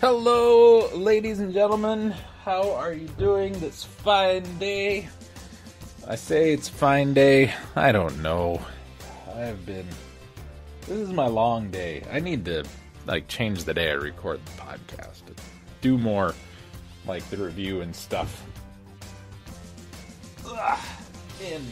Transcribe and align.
Hello, 0.00 0.88
ladies 0.96 1.38
and 1.38 1.54
gentlemen. 1.54 2.12
How 2.44 2.72
are 2.72 2.92
you 2.92 3.06
doing 3.18 3.52
this 3.60 3.84
fine 3.84 4.42
day? 4.58 5.08
I 6.08 6.16
say 6.16 6.52
it's 6.52 6.68
fine 6.68 7.14
day. 7.14 7.54
I 7.76 7.92
don't 7.92 8.20
know. 8.20 8.60
I've 9.32 9.64
been. 9.64 9.86
This 10.80 10.98
is 10.98 11.12
my 11.12 11.28
long 11.28 11.70
day. 11.70 12.02
I 12.10 12.18
need 12.18 12.44
to 12.46 12.64
like 13.06 13.28
change 13.28 13.62
the 13.62 13.72
day 13.72 13.90
I 13.90 13.94
record 13.94 14.40
the 14.44 14.60
podcast. 14.60 15.22
Do 15.82 15.96
more 15.96 16.34
like 17.06 17.22
the 17.30 17.36
review 17.36 17.80
and 17.80 17.94
stuff. 17.94 18.44
Ugh, 20.44 20.80
in 21.48 21.64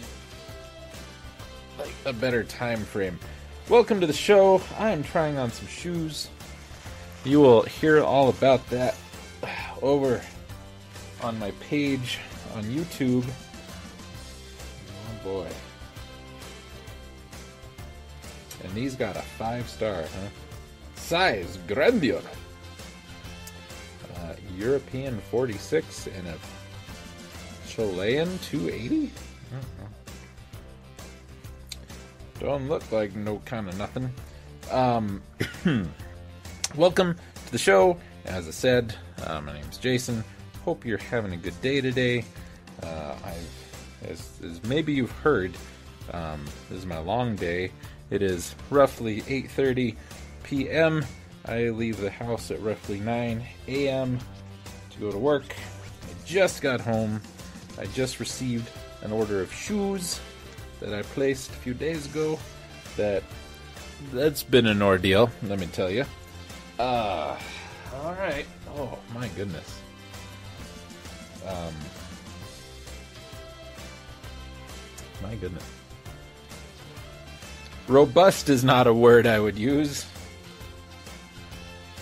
like 1.81 1.95
a 2.07 2.13
better 2.13 2.45
time 2.45 2.85
frame. 2.85 3.19
Welcome 3.69 4.01
to 4.01 4.07
the 4.07 4.13
show. 4.13 4.63
I 4.79 4.91
am 4.91 5.03
trying 5.03 5.37
on 5.37 5.51
some 5.51 5.67
shoes. 5.67 6.29
You 7.25 7.41
will 7.41 7.63
hear 7.63 8.05
all 8.05 8.29
about 8.29 8.65
that 8.71 8.97
over 9.83 10.23
on 11.23 11.39
my 11.39 11.51
page 11.53 12.19
on 12.55 12.65
YouTube. 12.65 13.25
Oh 15.09 15.25
boy. 15.25 15.49
And 18.65 18.75
these 18.75 18.95
got 18.95 19.17
a 19.17 19.23
five 19.23 19.69
star, 19.69 20.03
huh? 20.03 20.29
Size 20.95 21.59
Grandeur. 21.67 22.23
Uh, 24.17 24.35
European 24.57 25.19
46 25.31 26.09
and 26.09 26.29
a 26.29 26.37
Chilean 27.67 28.39
280? 28.39 29.11
Don't 32.39 32.69
look 32.69 32.91
like 32.91 33.15
no 33.15 33.39
kind 33.45 33.69
of 33.69 33.77
nothing. 33.77 34.11
Um, 34.71 35.23
welcome 36.77 37.15
to 37.47 37.53
the 37.53 37.59
show. 37.59 37.99
As 38.25 38.49
I 38.49 38.51
said, 38.51 38.95
uh, 39.27 39.41
my 39.41 39.53
name's 39.53 39.79
Jason. 39.79 40.25
Hope 40.71 40.87
you're 40.87 40.99
having 40.99 41.33
a 41.33 41.37
good 41.37 41.61
day 41.63 41.81
today. 41.81 42.25
Uh, 42.81 43.17
as, 44.09 44.31
as 44.41 44.63
maybe 44.63 44.93
you've 44.93 45.11
heard, 45.11 45.53
um, 46.13 46.45
this 46.69 46.79
is 46.79 46.87
my 46.87 46.99
long 46.99 47.35
day. 47.35 47.73
It 48.11 48.23
is 48.23 48.55
roughly 48.71 49.23
8:30 49.23 49.97
p.m. 50.45 51.05
I 51.47 51.71
leave 51.71 52.01
the 52.01 52.09
house 52.09 52.53
at 52.53 52.63
roughly 52.63 53.01
9 53.01 53.43
a.m. 53.67 54.21
to 54.91 55.01
go 55.01 55.11
to 55.11 55.19
work. 55.19 55.57
I 56.05 56.15
just 56.25 56.63
got 56.63 56.81
home. 56.81 57.21
I 57.77 57.87
just 57.87 58.21
received 58.21 58.71
an 59.03 59.11
order 59.11 59.41
of 59.41 59.53
shoes 59.53 60.21
that 60.79 60.95
I 60.95 61.03
placed 61.03 61.51
a 61.51 61.55
few 61.55 61.75
days 61.75 62.07
ago. 62.07 62.39
That 62.97 63.25
that's 64.13 64.45
been 64.45 64.67
an 64.67 64.83
ordeal, 64.83 65.33
let 65.43 65.59
me 65.59 65.67
tell 65.67 65.91
you. 65.91 66.05
Uh, 66.79 67.37
all 67.97 68.15
right. 68.15 68.47
Oh 68.77 68.97
my 69.13 69.27
goodness. 69.35 69.80
Um, 71.47 71.75
my 75.23 75.35
goodness. 75.37 75.65
Robust 77.89 78.49
is 78.49 78.63
not 78.63 78.87
a 78.87 78.95
word 78.95 79.27
I 79.27 79.41
would 79.41 79.59
use. 79.59 80.07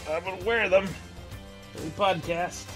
I 0.08 0.18
would 0.18 0.44
wear 0.44 0.68
them 0.68 0.86
for 1.72 1.80
the 1.80 1.90
podcast. 1.90 2.66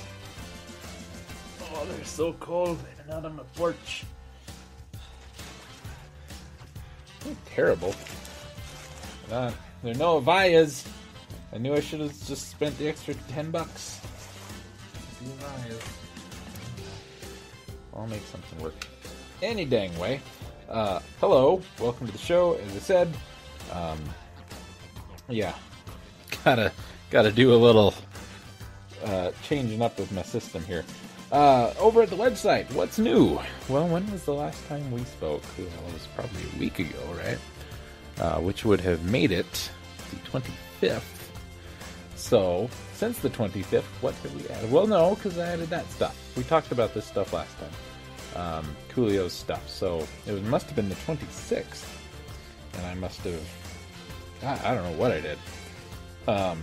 Oh, 1.75 1.85
they're 1.87 2.05
so 2.05 2.33
cold 2.35 2.79
and 3.03 3.11
out 3.11 3.25
on 3.25 3.37
the 3.37 3.45
porch. 3.57 4.05
They're 7.25 7.37
terrible. 7.47 7.95
Uh, 9.31 9.51
they're 9.83 9.95
no 9.95 10.21
Avayas. 10.21 10.87
I 11.53 11.59
knew 11.59 11.75
I 11.75 11.81
should 11.81 12.01
have 12.01 12.27
just 12.27 12.51
spent 12.51 12.77
the 12.79 12.89
extra 12.89 13.15
ten 13.29 13.51
bucks. 13.51 14.01
The 15.23 15.31
Avayas. 15.31 16.02
I'll 17.95 18.07
make 18.07 18.25
something 18.25 18.59
work 18.61 18.75
any 19.43 19.65
dang 19.65 19.97
way. 19.99 20.21
Uh, 20.69 21.01
hello, 21.21 21.61
welcome 21.79 22.07
to 22.07 22.13
the 22.13 22.19
show. 22.19 22.55
As 22.55 22.77
I 22.77 22.79
said, 22.79 23.15
um, 23.73 23.99
yeah, 25.29 25.55
gotta 26.45 26.73
gotta 27.11 27.31
do 27.31 27.53
a 27.53 27.57
little 27.57 27.95
uh, 29.05 29.33
changing 29.43 29.83
up 29.83 29.99
with 29.99 30.11
my 30.13 30.23
system 30.23 30.65
here. 30.65 30.85
Uh, 31.31 31.73
over 31.79 32.03
at 32.03 32.11
the 32.11 32.17
website, 32.17 32.71
what's 32.73 32.99
new? 32.99 33.41
Well, 33.69 33.89
when 33.89 34.11
was 34.13 34.25
the 34.25 34.35
last 34.35 34.67
time 34.69 34.91
we 34.91 35.03
spoke? 35.05 35.43
Well, 35.59 35.67
it 35.89 35.95
was 35.95 36.07
probably 36.15 36.43
a 36.55 36.59
week 36.59 36.79
ago, 36.79 36.99
right? 37.17 37.39
Uh, 38.19 38.39
which 38.41 38.65
would 38.65 38.81
have 38.81 39.11
made 39.11 39.33
it 39.33 39.71
the 40.11 40.17
25th. 40.81 41.03
So, 42.17 42.69
since 43.03 43.19
the 43.19 43.31
25th, 43.31 43.83
what 44.01 44.15
have 44.15 44.33
we 44.33 44.49
added? 44.49 44.71
Well, 44.71 44.87
no, 44.87 45.17
because 45.17 45.37
I 45.37 45.49
added 45.49 45.69
that 45.71 45.91
stuff. 45.91 46.17
We 46.37 46.45
talked 46.45 46.71
about 46.71 46.95
this 46.95 47.05
stuff 47.05 47.33
last 47.33 47.53
time. 47.59 47.73
Um, 48.41 48.77
Coolio's 48.91 49.33
stuff. 49.33 49.69
So, 49.69 50.07
it 50.25 50.31
was, 50.31 50.41
must 50.43 50.67
have 50.67 50.77
been 50.77 50.89
the 50.89 50.95
26th. 50.95 51.85
And 52.75 52.87
I 52.87 52.95
must 52.95 53.19
have. 53.23 53.41
I, 54.45 54.71
I 54.71 54.75
don't 54.77 54.85
know 54.85 54.97
what 54.97 55.11
I 55.11 55.21
did. 55.21 55.39
Um, 56.29 56.63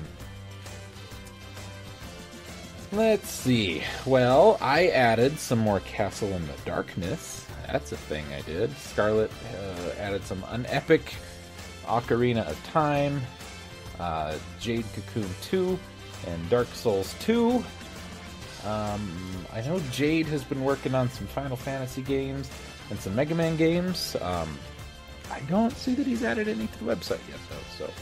let's 2.94 3.30
see. 3.30 3.84
Well, 4.06 4.58
I 4.62 4.88
added 4.88 5.38
some 5.38 5.60
more 5.60 5.82
Castle 5.82 6.30
in 6.30 6.48
the 6.48 6.54
Darkness. 6.64 7.46
That's 7.68 7.92
a 7.92 7.98
thing 7.98 8.24
I 8.34 8.40
did. 8.44 8.74
Scarlet 8.78 9.30
uh, 9.58 9.90
added 10.00 10.24
some 10.24 10.42
unepic 10.44 11.02
Ocarina 11.84 12.50
of 12.50 12.64
Time, 12.64 13.22
uh, 14.00 14.38
Jade 14.62 14.86
Cocoon 14.94 15.30
2, 15.42 15.78
and 16.28 16.50
Dark 16.50 16.68
Souls 16.74 17.16
2. 17.20 17.64
Um, 18.66 19.12
I 19.54 19.62
know 19.62 19.80
Jade 19.92 20.28
has 20.28 20.44
been 20.44 20.64
working 20.64 20.94
on 20.94 21.10
some 21.10 21.28
Final 21.28 21.56
Fantasy 21.56 22.02
games 22.02 22.50
and 22.90 23.00
some 23.00 23.16
Mega 23.16 23.36
Man 23.36 23.56
games. 23.56 24.16
Um, 24.22 24.58
I 25.32 25.40
don't 25.42 25.76
see 25.76 25.94
that 25.96 26.06
he's 26.06 26.24
added 26.24 26.48
any 26.48 26.68
to 26.68 26.84
the 26.84 26.96
website 26.96 27.20
yet, 27.30 27.40
though. 27.50 27.86
So, 27.86 27.94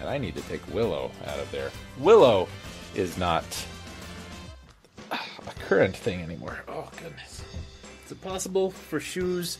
and 0.00 0.08
I 0.08 0.16
need 0.18 0.34
to 0.36 0.42
take 0.42 0.66
Willow 0.72 1.10
out 1.26 1.38
of 1.38 1.50
there. 1.50 1.70
Willow 1.98 2.48
is 2.94 3.18
not 3.18 3.44
a 5.10 5.18
current 5.66 5.96
thing 5.96 6.22
anymore. 6.22 6.64
Oh 6.68 6.88
goodness! 7.02 7.42
Is 8.06 8.12
it 8.12 8.20
possible 8.22 8.70
for 8.70 9.00
shoes 9.00 9.58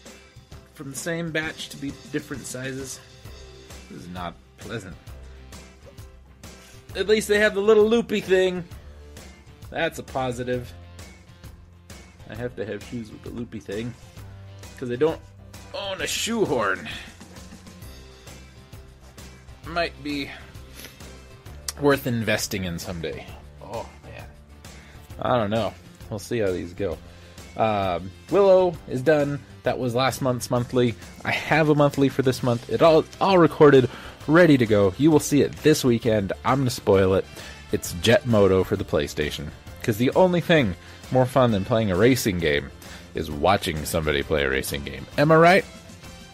from 0.74 0.90
the 0.90 0.96
same 0.96 1.30
batch 1.30 1.68
to 1.70 1.76
be 1.76 1.92
different 2.12 2.46
sizes? 2.46 3.00
This 3.90 4.02
is 4.02 4.08
not 4.08 4.34
pleasant. 4.58 4.96
At 6.96 7.08
least 7.08 7.28
they 7.28 7.38
have 7.38 7.54
the 7.54 7.60
little 7.60 7.88
loopy 7.88 8.20
thing. 8.20 8.64
That's 9.70 9.98
a 9.98 10.02
positive. 10.02 10.72
I 12.30 12.34
have 12.34 12.56
to 12.56 12.64
have 12.66 12.82
shoes 12.84 13.10
with 13.10 13.22
the 13.22 13.30
loopy 13.30 13.60
thing. 13.60 13.94
Because 14.72 14.90
I 14.90 14.96
don't 14.96 15.20
own 15.74 16.00
a 16.00 16.06
shoehorn. 16.06 16.88
Might 19.66 20.02
be 20.02 20.30
worth 21.80 22.06
investing 22.06 22.64
in 22.64 22.78
someday. 22.78 23.26
Oh, 23.62 23.88
man. 24.04 24.24
I 25.20 25.36
don't 25.36 25.50
know. 25.50 25.74
We'll 26.10 26.18
see 26.18 26.38
how 26.38 26.50
these 26.50 26.72
go. 26.72 26.96
Um, 27.56 28.10
Willow 28.30 28.74
is 28.88 29.02
done. 29.02 29.40
That 29.64 29.78
was 29.78 29.94
last 29.94 30.22
month's 30.22 30.50
monthly. 30.50 30.94
I 31.24 31.32
have 31.32 31.68
a 31.68 31.74
monthly 31.74 32.08
for 32.08 32.22
this 32.22 32.42
month. 32.42 32.70
It 32.70 32.80
all 32.80 33.04
all 33.20 33.36
recorded, 33.36 33.90
ready 34.28 34.56
to 34.58 34.66
go. 34.66 34.94
You 34.98 35.10
will 35.10 35.20
see 35.20 35.42
it 35.42 35.52
this 35.58 35.84
weekend. 35.84 36.32
I'm 36.44 36.58
gonna 36.58 36.70
spoil 36.70 37.14
it. 37.14 37.24
It's 37.72 37.94
Jet 37.94 38.26
Moto 38.26 38.62
for 38.62 38.76
the 38.76 38.84
PlayStation. 38.84 39.48
Because 39.80 39.96
the 39.96 40.10
only 40.12 40.40
thing 40.40 40.76
more 41.10 41.26
fun 41.26 41.50
than 41.50 41.64
playing 41.64 41.90
a 41.90 41.96
racing 41.96 42.38
game 42.38 42.70
is 43.14 43.30
watching 43.30 43.84
somebody 43.84 44.22
play 44.22 44.44
a 44.44 44.50
racing 44.50 44.84
game. 44.84 45.06
Am 45.16 45.32
I 45.32 45.36
right? 45.36 45.64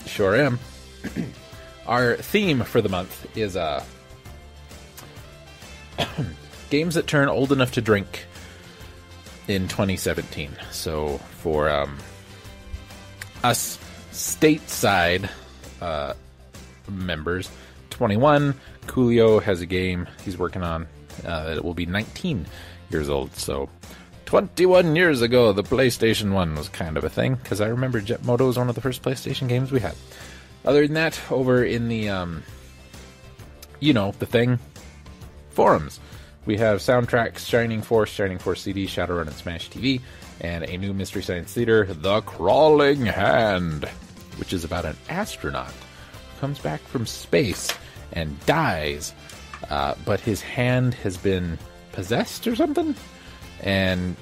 Sure 0.06 0.36
am. 0.36 0.58
Our 1.86 2.16
theme 2.16 2.62
for 2.64 2.80
the 2.80 2.88
month 2.88 3.36
is 3.36 3.56
uh, 3.56 3.84
games 6.70 6.94
that 6.94 7.06
turn 7.06 7.28
old 7.28 7.52
enough 7.52 7.72
to 7.72 7.80
drink 7.80 8.26
in 9.48 9.68
2017. 9.68 10.50
So 10.70 11.18
for 11.40 11.68
um, 11.68 11.98
us 13.42 13.78
stateside 14.12 15.28
uh, 15.80 16.14
members, 16.88 17.50
21, 17.94 18.54
Coolio 18.86 19.40
has 19.40 19.60
a 19.60 19.66
game 19.66 20.08
he's 20.24 20.36
working 20.36 20.62
on 20.64 20.86
uh, 21.24 21.54
that 21.54 21.64
will 21.64 21.74
be 21.74 21.86
19 21.86 22.44
years 22.90 23.08
old. 23.08 23.34
So 23.36 23.68
21 24.26 24.96
years 24.96 25.22
ago, 25.22 25.52
the 25.52 25.62
PlayStation 25.62 26.32
1 26.32 26.56
was 26.56 26.68
kind 26.68 26.96
of 26.96 27.04
a 27.04 27.08
thing, 27.08 27.36
because 27.36 27.60
I 27.60 27.68
remember 27.68 28.00
Jet 28.00 28.24
Moto 28.24 28.46
was 28.46 28.58
one 28.58 28.68
of 28.68 28.74
the 28.74 28.80
first 28.80 29.02
PlayStation 29.02 29.48
games 29.48 29.70
we 29.70 29.78
had. 29.78 29.94
Other 30.64 30.84
than 30.84 30.94
that, 30.94 31.20
over 31.30 31.62
in 31.62 31.88
the, 31.88 32.08
um, 32.08 32.42
you 33.78 33.92
know, 33.92 34.12
the 34.18 34.26
thing, 34.26 34.58
forums, 35.50 36.00
we 36.46 36.56
have 36.56 36.80
soundtracks 36.80 37.46
Shining 37.46 37.80
Force, 37.80 38.10
Shining 38.10 38.38
Force 38.38 38.62
CD, 38.62 38.86
Shadowrun, 38.86 39.28
and 39.28 39.36
Smash 39.36 39.70
TV, 39.70 40.00
and 40.40 40.64
a 40.64 40.76
new 40.78 40.92
Mystery 40.92 41.22
Science 41.22 41.52
Theater, 41.52 41.84
The 41.84 42.22
Crawling 42.22 43.06
Hand, 43.06 43.84
which 44.38 44.52
is 44.52 44.64
about 44.64 44.84
an 44.84 44.96
astronaut 45.08 45.70
who 45.70 46.40
comes 46.40 46.58
back 46.58 46.80
from 46.80 47.06
space 47.06 47.70
and 48.12 48.38
dies, 48.46 49.14
uh, 49.70 49.94
but 50.04 50.20
his 50.20 50.40
hand 50.40 50.94
has 50.94 51.16
been 51.16 51.58
possessed 51.92 52.46
or 52.46 52.56
something, 52.56 52.94
and 53.60 54.16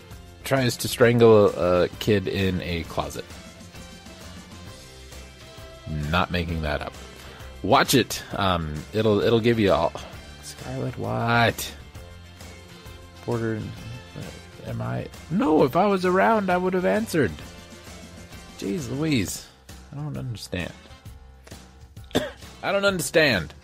tries 0.45 0.77
to 0.79 0.89
strangle 0.89 1.49
a, 1.49 1.85
a 1.85 1.89
kid 1.89 2.29
in 2.29 2.61
a 2.63 2.85
closet. 2.85 3.25
Not 6.11 6.31
making 6.31 6.63
that 6.63 6.81
up. 6.81 6.93
Watch 7.63 7.95
it. 7.95 8.23
Um, 8.33 8.75
it'll 8.93 9.21
it'll 9.21 9.41
give 9.41 9.59
you 9.59 9.73
all. 9.73 9.93
Scarlet, 10.43 10.99
what? 10.99 11.75
Border. 13.25 13.61
Am 14.67 14.81
I? 14.81 15.07
No. 15.31 15.65
If 15.65 15.77
I 15.77 15.87
was 15.87 16.05
around, 16.05 16.51
I 16.51 16.57
would 16.57 16.75
have 16.75 16.85
answered. 16.85 17.33
Jeez, 18.59 18.91
Louise, 18.91 19.47
I 19.93 19.97
don't 19.97 20.17
understand. 20.17 20.73
I 22.63 22.71
don't 22.73 22.85
understand. 22.85 23.55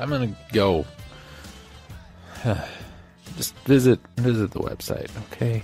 I'm 0.00 0.08
gonna 0.08 0.34
go. 0.52 0.86
Just 3.36 3.54
visit 3.66 4.00
visit 4.16 4.50
the 4.50 4.60
website, 4.60 5.10
okay? 5.32 5.62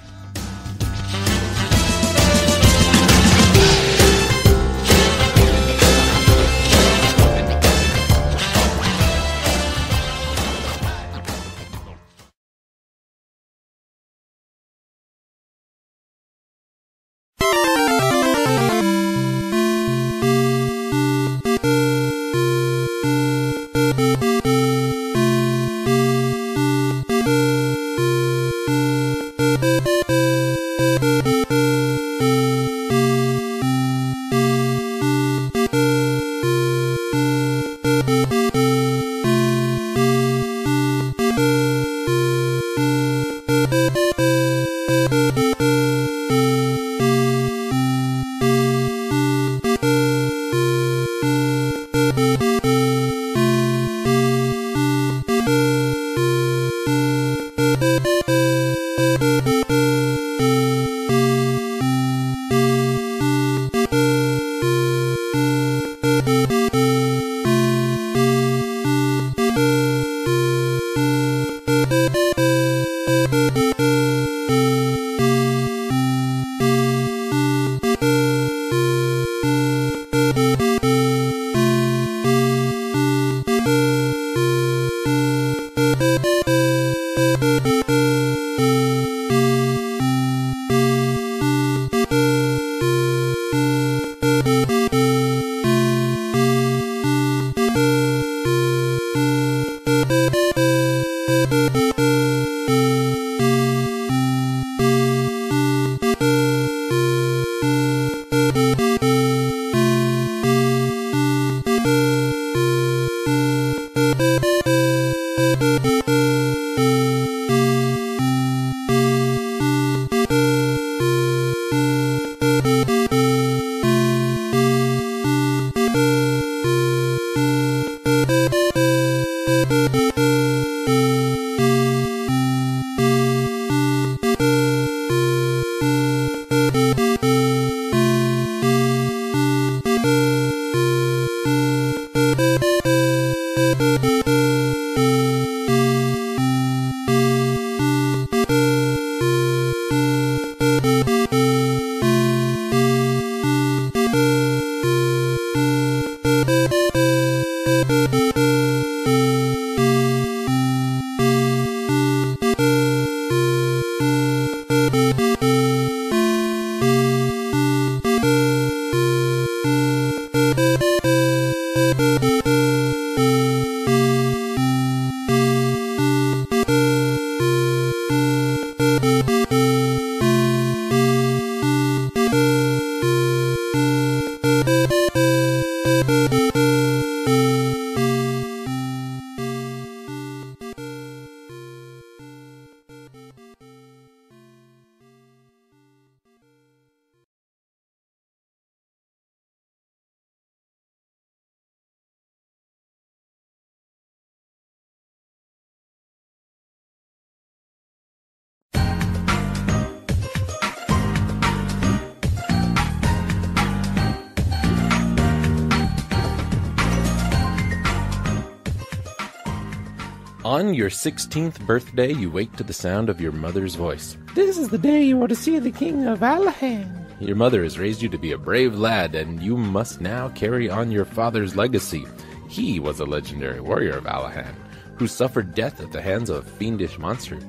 On 220.46 220.74
your 220.74 220.90
16th 220.90 221.58
birthday, 221.66 222.12
you 222.12 222.30
wake 222.30 222.54
to 222.54 222.62
the 222.62 222.72
sound 222.72 223.10
of 223.10 223.20
your 223.20 223.32
mother's 223.32 223.74
voice. 223.74 224.16
This 224.36 224.56
is 224.56 224.68
the 224.68 224.78
day 224.78 225.02
you 225.02 225.20
are 225.24 225.26
to 225.26 225.34
see 225.34 225.58
the 225.58 225.72
king 225.72 226.06
of 226.06 226.20
Aliahan. 226.20 226.86
Your 227.18 227.34
mother 227.34 227.64
has 227.64 227.80
raised 227.80 228.00
you 228.00 228.08
to 228.10 228.16
be 228.16 228.30
a 228.30 228.38
brave 228.38 228.78
lad, 228.78 229.16
and 229.16 229.42
you 229.42 229.56
must 229.56 230.00
now 230.00 230.28
carry 230.28 230.70
on 230.70 230.92
your 230.92 231.04
father's 231.04 231.56
legacy. 231.56 232.04
He 232.48 232.78
was 232.78 233.00
a 233.00 233.04
legendary 233.04 233.60
warrior 233.60 233.96
of 233.96 234.04
Aliahan, 234.04 234.54
who 234.94 235.08
suffered 235.08 235.52
death 235.52 235.80
at 235.80 235.90
the 235.90 236.00
hands 236.00 236.30
of 236.30 236.46
a 236.46 236.48
fiendish 236.48 236.96
monster. 236.96 237.40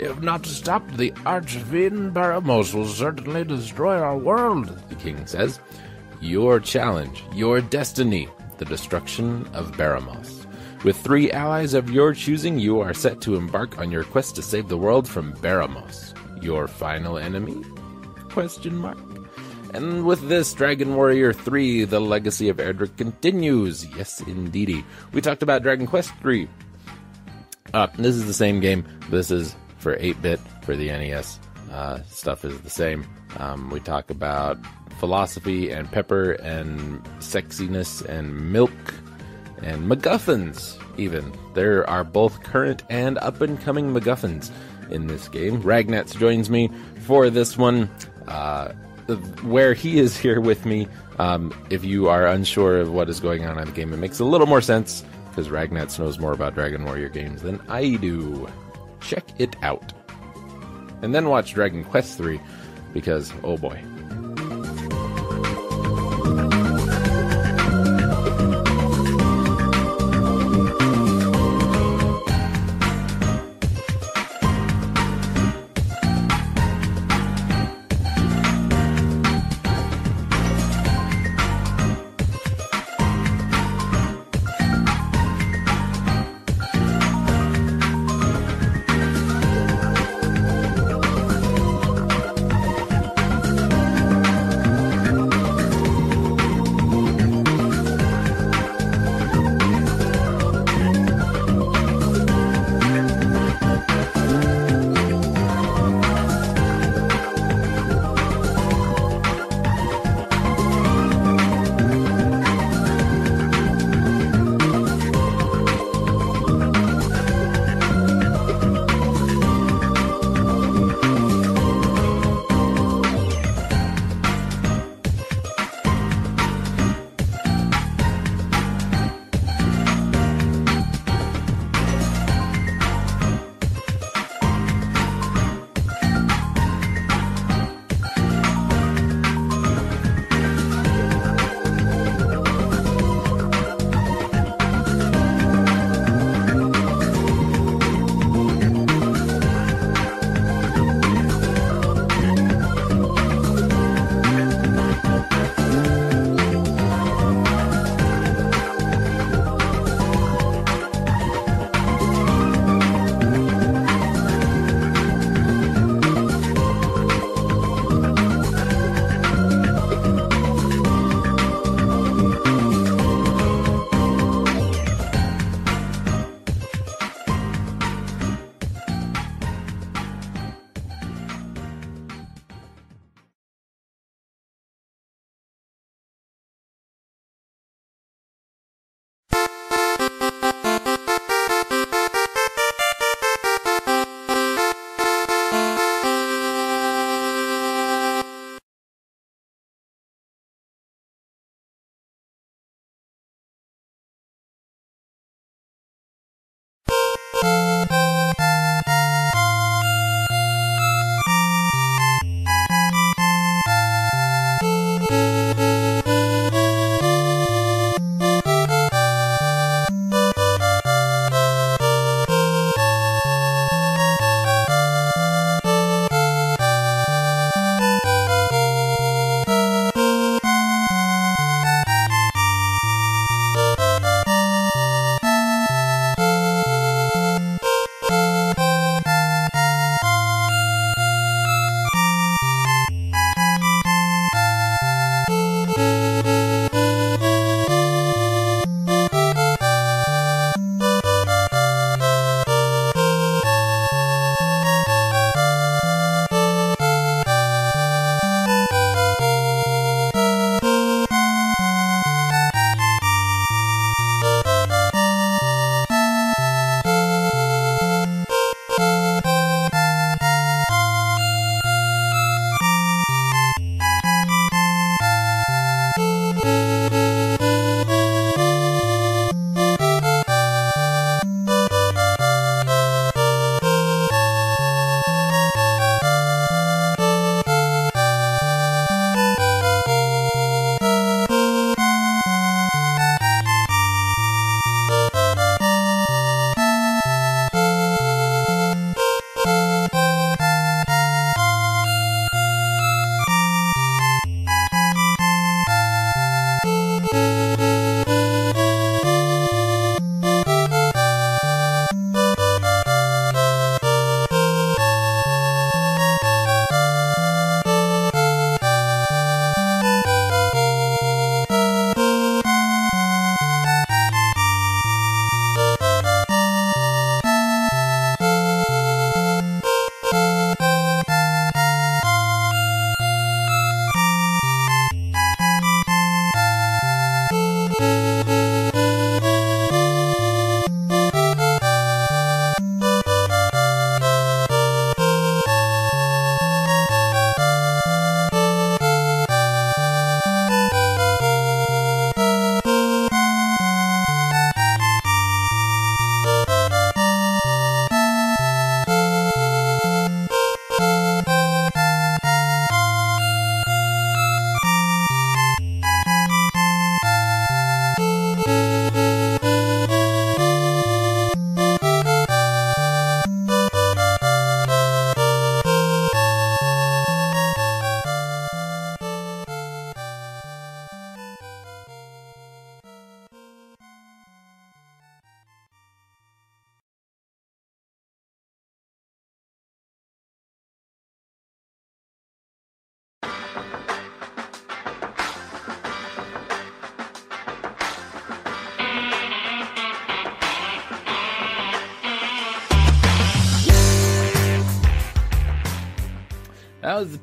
If 0.00 0.20
not 0.20 0.44
stopped, 0.44 0.96
the 0.96 1.12
Archfiend 1.24 2.14
Baramos 2.14 2.74
will 2.74 2.88
certainly 2.88 3.44
destroy 3.44 3.96
our 3.96 4.18
world, 4.18 4.76
the 4.88 4.96
king 4.96 5.24
says. 5.28 5.60
Your 6.20 6.58
challenge, 6.58 7.22
your 7.32 7.60
destiny, 7.60 8.26
the 8.58 8.64
destruction 8.64 9.46
of 9.52 9.70
Baramos. 9.76 10.33
With 10.84 10.98
three 10.98 11.32
allies 11.32 11.72
of 11.72 11.88
your 11.88 12.12
choosing, 12.12 12.58
you 12.58 12.80
are 12.80 12.92
set 12.92 13.22
to 13.22 13.36
embark 13.36 13.78
on 13.78 13.90
your 13.90 14.04
quest 14.04 14.36
to 14.36 14.42
save 14.42 14.68
the 14.68 14.76
world 14.76 15.08
from 15.08 15.32
Baramos. 15.36 16.12
Your 16.44 16.68
final 16.68 17.16
enemy? 17.16 17.64
Question 18.28 18.76
mark. 18.76 18.98
And 19.72 20.04
with 20.04 20.28
this, 20.28 20.52
Dragon 20.52 20.94
Warrior 20.94 21.32
3, 21.32 21.84
The 21.84 22.00
Legacy 22.00 22.50
of 22.50 22.58
Erdrick 22.58 22.98
continues. 22.98 23.86
Yes, 23.96 24.20
indeedy. 24.20 24.84
We 25.12 25.22
talked 25.22 25.42
about 25.42 25.62
Dragon 25.62 25.86
Quest 25.86 26.12
3. 26.20 26.46
Uh, 27.72 27.86
this 27.96 28.14
is 28.14 28.26
the 28.26 28.34
same 28.34 28.60
game. 28.60 28.84
This 29.08 29.30
is 29.30 29.56
for 29.78 29.96
8 29.98 30.20
bit 30.20 30.38
for 30.64 30.76
the 30.76 30.88
NES. 30.88 31.40
Uh, 31.72 32.02
stuff 32.02 32.44
is 32.44 32.60
the 32.60 32.68
same. 32.68 33.06
Um, 33.38 33.70
we 33.70 33.80
talk 33.80 34.10
about 34.10 34.58
philosophy 35.00 35.70
and 35.70 35.90
pepper 35.90 36.32
and 36.32 37.02
sexiness 37.20 38.04
and 38.04 38.52
milk 38.52 38.70
and 39.64 39.90
MacGuffins, 39.90 40.78
even. 40.98 41.32
There 41.54 41.88
are 41.88 42.04
both 42.04 42.42
current 42.42 42.82
and 42.90 43.18
up 43.18 43.40
and 43.40 43.60
coming 43.60 43.92
MacGuffins 43.92 44.50
in 44.90 45.06
this 45.06 45.26
game. 45.28 45.62
Ragnats 45.62 46.16
joins 46.18 46.50
me 46.50 46.70
for 47.00 47.30
this 47.30 47.56
one. 47.56 47.88
Uh, 48.28 48.72
where 49.42 49.74
he 49.74 49.98
is 49.98 50.16
here 50.16 50.40
with 50.40 50.64
me, 50.64 50.88
um, 51.18 51.52
if 51.70 51.84
you 51.84 52.08
are 52.08 52.26
unsure 52.26 52.80
of 52.80 52.92
what 52.92 53.08
is 53.08 53.20
going 53.20 53.44
on 53.44 53.58
in 53.58 53.66
the 53.66 53.72
game, 53.72 53.92
it 53.92 53.98
makes 53.98 54.18
a 54.18 54.24
little 54.24 54.46
more 54.46 54.62
sense 54.62 55.04
because 55.28 55.48
Ragnats 55.48 55.98
knows 55.98 56.18
more 56.18 56.32
about 56.32 56.54
Dragon 56.54 56.84
Warrior 56.84 57.08
games 57.08 57.42
than 57.42 57.60
I 57.68 57.96
do. 57.96 58.48
Check 59.00 59.24
it 59.38 59.56
out. 59.62 59.92
And 61.02 61.14
then 61.14 61.28
watch 61.28 61.52
Dragon 61.52 61.84
Quest 61.84 62.16
3 62.16 62.40
because, 62.92 63.32
oh 63.42 63.56
boy. 63.58 63.82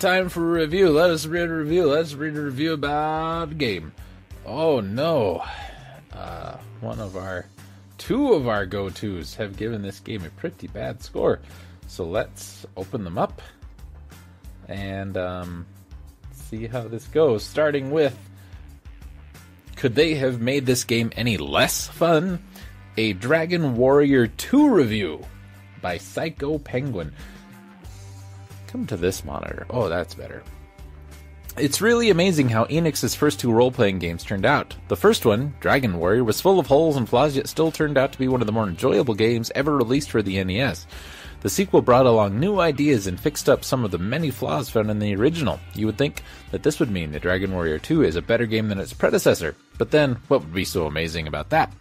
Time 0.02 0.30
for 0.30 0.58
a 0.58 0.62
review. 0.62 0.90
Let 0.90 1.12
us 1.12 1.28
read 1.28 1.48
a 1.48 1.54
review. 1.54 1.86
Let's 1.86 2.16
read 2.16 2.36
a 2.36 2.42
review 2.42 2.74
about 2.74 3.52
a 3.52 3.54
game. 3.54 3.94
Oh 4.48 4.80
no. 4.80 5.44
Uh, 6.12 6.58
one 6.80 7.00
of 7.00 7.16
our, 7.16 7.46
two 8.00 8.34
of 8.34 8.48
our 8.48 8.66
go 8.66 8.90
tos 8.90 9.36
have 9.36 9.58
given 9.58 9.84
this 9.84 10.00
game 10.00 10.26
a 10.26 10.30
pretty 10.32 10.66
bad 10.66 11.04
score. 11.04 11.40
So 11.88 12.04
let's 12.04 12.66
open 12.76 13.04
them 13.04 13.20
up 13.20 13.44
and 14.68 15.16
um, 15.18 15.68
see 16.32 16.66
how 16.66 16.88
this 16.88 17.06
goes. 17.06 17.44
Starting 17.44 17.92
with 17.92 18.18
Could 19.76 19.94
they 19.94 20.16
have 20.16 20.42
made 20.42 20.66
this 20.66 20.84
game 20.84 21.12
any 21.16 21.38
less 21.38 21.88
fun? 21.88 22.44
A 22.98 23.14
Dragon 23.14 23.76
Warrior 23.76 24.26
2 24.26 24.68
review 24.68 25.24
by 25.80 26.00
Psycho 26.00 26.58
Penguin. 26.58 27.14
Come 28.72 28.88
to 28.88 28.96
this 28.96 29.26
monitor. 29.26 29.66
Oh, 29.70 29.90
that's 29.90 30.16
better. 30.16 30.44
It's 31.58 31.82
really 31.82 32.10
amazing 32.10 32.48
how 32.48 32.64
Enix's 32.66 33.14
first 33.14 33.42
two 33.42 33.52
role 33.52 33.70
playing 33.70 34.00
games 34.00 34.24
turned 34.24 34.46
out. 34.46 34.74
The 34.88 34.96
first 34.96 35.26
one, 35.26 35.54
Dragon 35.60 35.98
Warrior, 35.98 36.24
was 36.24 36.40
full 36.40 36.58
of 36.58 36.68
holes 36.68 36.96
and 36.96 37.08
flaws, 37.08 37.36
yet 37.36 37.50
still 37.50 37.72
turned 37.72 37.98
out 37.98 38.14
to 38.14 38.18
be 38.18 38.30
one 38.30 38.40
of 38.40 38.48
the 38.48 38.54
more 38.54 38.70
enjoyable 38.70 39.14
games 39.14 39.52
ever 39.56 39.76
released 39.76 40.10
for 40.10 40.22
the 40.22 40.42
NES. 40.42 40.88
The 41.42 41.50
sequel 41.50 41.82
brought 41.82 42.06
along 42.06 42.40
new 42.40 42.62
ideas 42.62 43.08
and 43.08 43.20
fixed 43.20 43.50
up 43.50 43.66
some 43.66 43.84
of 43.84 43.92
the 43.92 43.98
many 43.98 44.32
flaws 44.32 44.70
found 44.70 44.90
in 44.90 45.00
the 45.00 45.16
original. 45.18 45.60
You 45.74 45.88
would 45.88 45.98
think 45.98 46.24
that 46.52 46.64
this 46.64 46.80
would 46.80 46.92
mean 46.92 47.12
that 47.12 47.24
Dragon 47.24 47.52
Warrior 47.52 47.80
2 47.80 48.04
is 48.04 48.16
a 48.16 48.22
better 48.22 48.46
game 48.46 48.70
than 48.70 48.80
its 48.80 48.94
predecessor, 48.94 49.58
but 49.78 49.92
then, 49.92 50.18
what 50.30 50.40
would 50.40 50.54
be 50.54 50.64
so 50.64 50.86
amazing 50.86 51.28
about 51.28 51.50
that? 51.50 51.74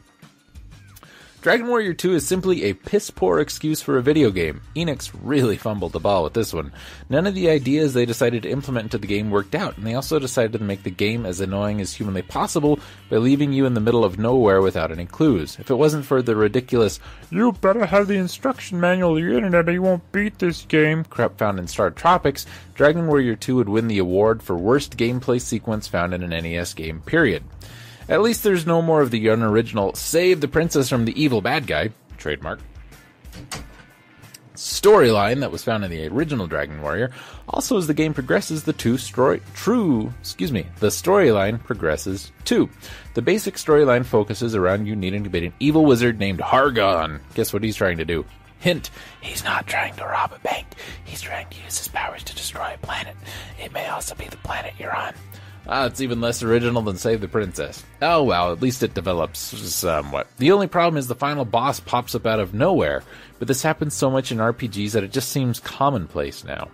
Dragon 1.42 1.68
Warrior 1.68 1.94
2 1.94 2.16
is 2.16 2.26
simply 2.26 2.64
a 2.64 2.74
piss 2.74 3.09
poor 3.09 3.40
excuse 3.40 3.81
for 3.81 3.96
a 3.96 4.03
video 4.03 4.31
game. 4.31 4.61
Enix 4.76 5.11
really 5.22 5.57
fumbled 5.57 5.92
the 5.92 5.98
ball 5.98 6.22
with 6.22 6.35
this 6.35 6.53
one. 6.53 6.70
None 7.09 7.26
of 7.26 7.35
the 7.35 7.48
ideas 7.48 7.94
they 7.94 8.05
decided 8.05 8.42
to 8.42 8.50
implement 8.50 8.85
into 8.85 8.98
the 8.98 9.07
game 9.07 9.31
worked 9.31 9.55
out, 9.55 9.79
and 9.79 9.87
they 9.87 9.94
also 9.94 10.18
decided 10.18 10.53
to 10.53 10.62
make 10.62 10.83
the 10.83 10.90
game 10.90 11.24
as 11.24 11.40
annoying 11.40 11.81
as 11.81 11.94
humanly 11.94 12.20
possible 12.20 12.79
by 13.09 13.16
leaving 13.16 13.55
you 13.55 13.64
in 13.64 13.72
the 13.72 13.81
middle 13.81 14.05
of 14.05 14.18
nowhere 14.18 14.61
without 14.61 14.92
any 14.92 15.07
clues. 15.07 15.57
If 15.59 15.70
it 15.70 15.76
wasn't 15.76 16.05
for 16.05 16.20
the 16.20 16.37
ridiculous, 16.37 17.00
you 17.31 17.53
better 17.53 17.87
have 17.87 18.07
the 18.07 18.18
instruction 18.18 18.79
manual 18.79 19.16
or 19.16 19.22
the 19.22 19.35
internet 19.35 19.66
or 19.66 19.72
you 19.72 19.81
won't 19.81 20.12
beat 20.12 20.40
this 20.40 20.66
game 20.66 21.05
crap 21.05 21.38
found 21.38 21.59
in 21.59 21.64
StarTropics, 21.64 22.44
Dragon 22.74 23.07
Warrior 23.07 23.37
2 23.37 23.57
would 23.57 23.68
win 23.70 23.88
the 23.88 23.96
award 23.96 24.42
for 24.42 24.57
worst 24.57 24.98
gameplay 24.98 25.40
sequence 25.40 25.88
found 25.88 26.12
in 26.12 26.22
an 26.22 26.42
NES 26.42 26.74
game, 26.74 27.00
period. 27.00 27.44
At 28.11 28.23
least 28.23 28.42
there's 28.42 28.66
no 28.66 28.83
more 28.83 29.01
of 29.03 29.12
the 29.12 29.29
unoriginal 29.29 29.94
save 29.94 30.40
the 30.40 30.49
princess 30.49 30.88
from 30.88 31.05
the 31.05 31.23
evil 31.23 31.40
bad 31.40 31.68
guy, 31.68 31.90
trademark, 32.18 32.59
storyline 34.57 35.38
that 35.40 35.53
was 35.53 35.62
found 35.62 35.85
in 35.85 35.92
the 35.92 36.09
original 36.09 36.49
Dragon 36.49 36.83
Warrior. 36.83 37.12
Also, 37.49 37.79
as 37.79 37.87
the 37.87 37.94
game 37.94 38.12
progresses, 38.12 38.64
the 38.64 38.73
two 38.73 38.99
story 38.99 39.40
true, 39.55 40.12
excuse 40.18 40.51
me, 40.51 40.66
the 40.81 40.88
storyline 40.88 41.62
progresses 41.62 42.33
too. 42.44 42.68
The 43.14 43.23
basic 43.23 43.55
storyline 43.55 44.05
focuses 44.05 44.57
around 44.57 44.87
you 44.87 44.96
needing 44.96 45.23
to 45.23 45.31
beat 45.31 45.44
an 45.44 45.55
evil 45.61 45.87
wizard 45.87 46.18
named 46.18 46.40
Hargon. 46.40 47.20
Guess 47.35 47.53
what 47.53 47.62
he's 47.62 47.77
trying 47.77 47.99
to 47.99 48.05
do? 48.05 48.25
Hint, 48.59 48.90
he's 49.20 49.44
not 49.44 49.68
trying 49.68 49.94
to 49.94 50.05
rob 50.05 50.33
a 50.33 50.38
bank. 50.40 50.66
He's 51.05 51.23
trying 51.23 51.49
to 51.49 51.57
use 51.62 51.79
his 51.79 51.88
powers 51.88 52.25
to 52.25 52.35
destroy 52.35 52.75
a 52.75 52.79
planet. 52.79 53.16
It 53.62 53.73
may 53.73 53.87
also 53.87 54.16
be 54.16 54.27
the 54.27 54.37
planet 54.38 54.75
you're 54.81 54.94
on. 54.94 55.14
Ah, 55.72 55.87
it's 55.87 56.00
even 56.00 56.20
less 56.20 56.42
original 56.42 56.83
than 56.83 56.96
Save 56.96 57.20
the 57.20 57.28
Princess. 57.28 57.85
Oh 58.02 58.24
well, 58.24 58.50
at 58.50 58.61
least 58.61 58.83
it 58.83 58.92
develops 58.92 59.38
somewhat. 59.38 60.26
The 60.38 60.50
only 60.50 60.66
problem 60.66 60.98
is 60.98 61.06
the 61.06 61.14
final 61.14 61.44
boss 61.44 61.78
pops 61.78 62.16
up 62.16 62.26
out 62.26 62.40
of 62.40 62.52
nowhere, 62.52 63.04
but 63.38 63.46
this 63.46 63.62
happens 63.62 63.94
so 63.94 64.11
much 64.11 64.33
in 64.33 64.38
RPGs 64.38 64.90
that 64.92 65.04
it 65.04 65.12
just 65.12 65.28
seems 65.28 65.61
commonplace 65.61 66.42
now. 66.42 66.70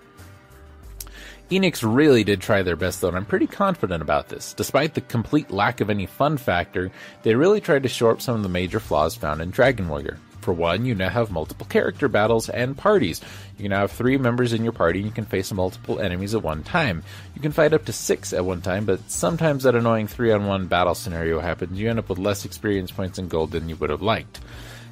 Enix 1.50 1.84
really 1.86 2.24
did 2.24 2.40
try 2.40 2.62
their 2.62 2.74
best 2.74 3.02
though, 3.02 3.08
and 3.08 3.18
I'm 3.18 3.26
pretty 3.26 3.46
confident 3.46 4.00
about 4.00 4.30
this. 4.30 4.54
Despite 4.54 4.94
the 4.94 5.02
complete 5.02 5.50
lack 5.50 5.82
of 5.82 5.90
any 5.90 6.06
fun 6.06 6.38
factor, 6.38 6.90
they 7.22 7.34
really 7.34 7.60
tried 7.60 7.82
to 7.82 7.90
shore 7.90 8.12
up 8.12 8.22
some 8.22 8.34
of 8.34 8.42
the 8.42 8.48
major 8.48 8.80
flaws 8.80 9.14
found 9.14 9.42
in 9.42 9.50
Dragon 9.50 9.90
Warrior. 9.90 10.16
For 10.46 10.52
one, 10.52 10.86
you 10.86 10.94
now 10.94 11.08
have 11.08 11.32
multiple 11.32 11.66
character 11.66 12.06
battles 12.06 12.48
and 12.48 12.78
parties. 12.78 13.20
You 13.58 13.64
can 13.64 13.70
now 13.70 13.80
have 13.80 13.90
three 13.90 14.16
members 14.16 14.52
in 14.52 14.62
your 14.62 14.72
party 14.72 15.00
and 15.00 15.08
you 15.08 15.12
can 15.12 15.24
face 15.24 15.52
multiple 15.52 15.98
enemies 15.98 16.36
at 16.36 16.42
one 16.44 16.62
time. 16.62 17.02
You 17.34 17.42
can 17.42 17.50
fight 17.50 17.72
up 17.72 17.84
to 17.86 17.92
six 17.92 18.32
at 18.32 18.44
one 18.44 18.60
time, 18.60 18.84
but 18.84 19.10
sometimes 19.10 19.64
that 19.64 19.74
annoying 19.74 20.06
three 20.06 20.30
on 20.30 20.46
one 20.46 20.68
battle 20.68 20.94
scenario 20.94 21.40
happens. 21.40 21.80
You 21.80 21.90
end 21.90 21.98
up 21.98 22.08
with 22.08 22.20
less 22.20 22.44
experience 22.44 22.92
points 22.92 23.18
and 23.18 23.28
gold 23.28 23.50
than 23.50 23.68
you 23.68 23.74
would 23.74 23.90
have 23.90 24.02
liked. 24.02 24.38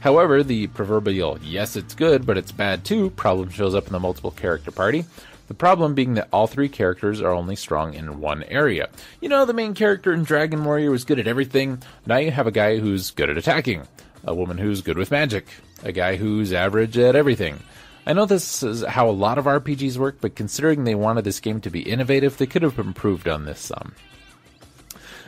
However, 0.01 0.43
the 0.43 0.67
proverbial 0.67 1.39
yes, 1.41 1.77
it's 1.77 1.95
good, 1.95 2.27
but 2.27 2.37
it's 2.37 2.51
bad 2.51 2.85
too 2.85 3.11
problem 3.11 3.51
shows 3.51 3.77
up 3.77 3.87
in 3.87 3.93
the 3.93 4.01
multiple 4.01 4.33
character 4.33 4.73
party. 4.73 5.05
The 5.47 5.55
problem 5.55 5.95
being 5.95 6.15
that 6.15 6.31
all 6.33 6.49
three 6.49 6.69
characters 6.69 7.21
are 7.21 7.31
only 7.31 7.55
strong 7.55 7.95
in 7.95 8.19
one 8.19 8.43
area. 8.43 8.89
You 9.21 9.29
know, 9.29 9.45
the 9.45 9.53
main 9.53 9.75
character 9.75 10.13
in 10.13 10.25
Dragon 10.25 10.65
Warrior 10.65 10.91
was 10.91 11.05
good 11.05 11.21
at 11.21 11.29
everything. 11.29 11.81
Now 12.07 12.17
you 12.17 12.33
have 12.33 12.49
a 12.49 12.51
guy 12.51 12.79
who's 12.79 13.13
good 13.13 13.31
at 13.31 13.39
attacking 13.39 13.87
a 14.27 14.35
woman 14.35 14.59
who's 14.59 14.83
good 14.83 14.99
with 14.99 15.11
magic, 15.11 15.47
a 15.83 15.93
guy 15.93 16.17
who's 16.17 16.53
average 16.53 16.97
at 16.99 17.17
everything. 17.17 17.61
I 18.07 18.13
know 18.13 18.27
this 18.27 18.63
is 18.63 18.83
how 18.83 19.09
a 19.09 19.13
lot 19.13 19.39
of 19.39 19.47
RPGs 19.47 19.97
work, 19.97 20.19
but 20.21 20.35
considering 20.35 20.85
they 20.85 20.95
wanted 20.95 21.25
this 21.25 21.41
game 21.41 21.61
to 21.63 21.71
be 21.71 21.81
innovative, 21.81 22.37
they 22.37 22.47
could 22.47 22.63
have 22.63 22.79
improved 22.79 23.29
on 23.29 23.45
this 23.45 23.61
some. 23.61 23.95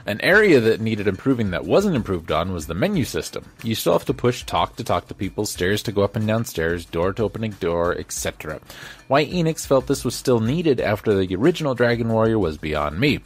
An 0.08 0.20
area 0.20 0.60
that 0.60 0.80
needed 0.80 1.08
improving 1.08 1.50
that 1.50 1.64
wasn't 1.64 1.96
improved 1.96 2.30
on 2.30 2.52
was 2.52 2.68
the 2.68 2.74
menu 2.74 3.04
system. 3.04 3.44
You 3.64 3.74
still 3.74 3.94
have 3.94 4.04
to 4.04 4.14
push 4.14 4.44
talk 4.44 4.76
to 4.76 4.84
talk 4.84 5.08
to 5.08 5.14
people, 5.14 5.46
stairs 5.46 5.82
to 5.82 5.90
go 5.90 6.02
up 6.02 6.14
and 6.14 6.24
down 6.24 6.44
stairs, 6.44 6.84
door 6.84 7.12
to 7.14 7.24
opening 7.24 7.52
door, 7.58 7.92
etc. 7.98 8.60
Why 9.08 9.24
Enix 9.24 9.66
felt 9.66 9.88
this 9.88 10.04
was 10.04 10.14
still 10.14 10.38
needed 10.38 10.80
after 10.80 11.12
the 11.12 11.34
original 11.34 11.74
Dragon 11.74 12.08
Warrior 12.08 12.38
was 12.38 12.56
beyond 12.56 13.00
me. 13.00 13.18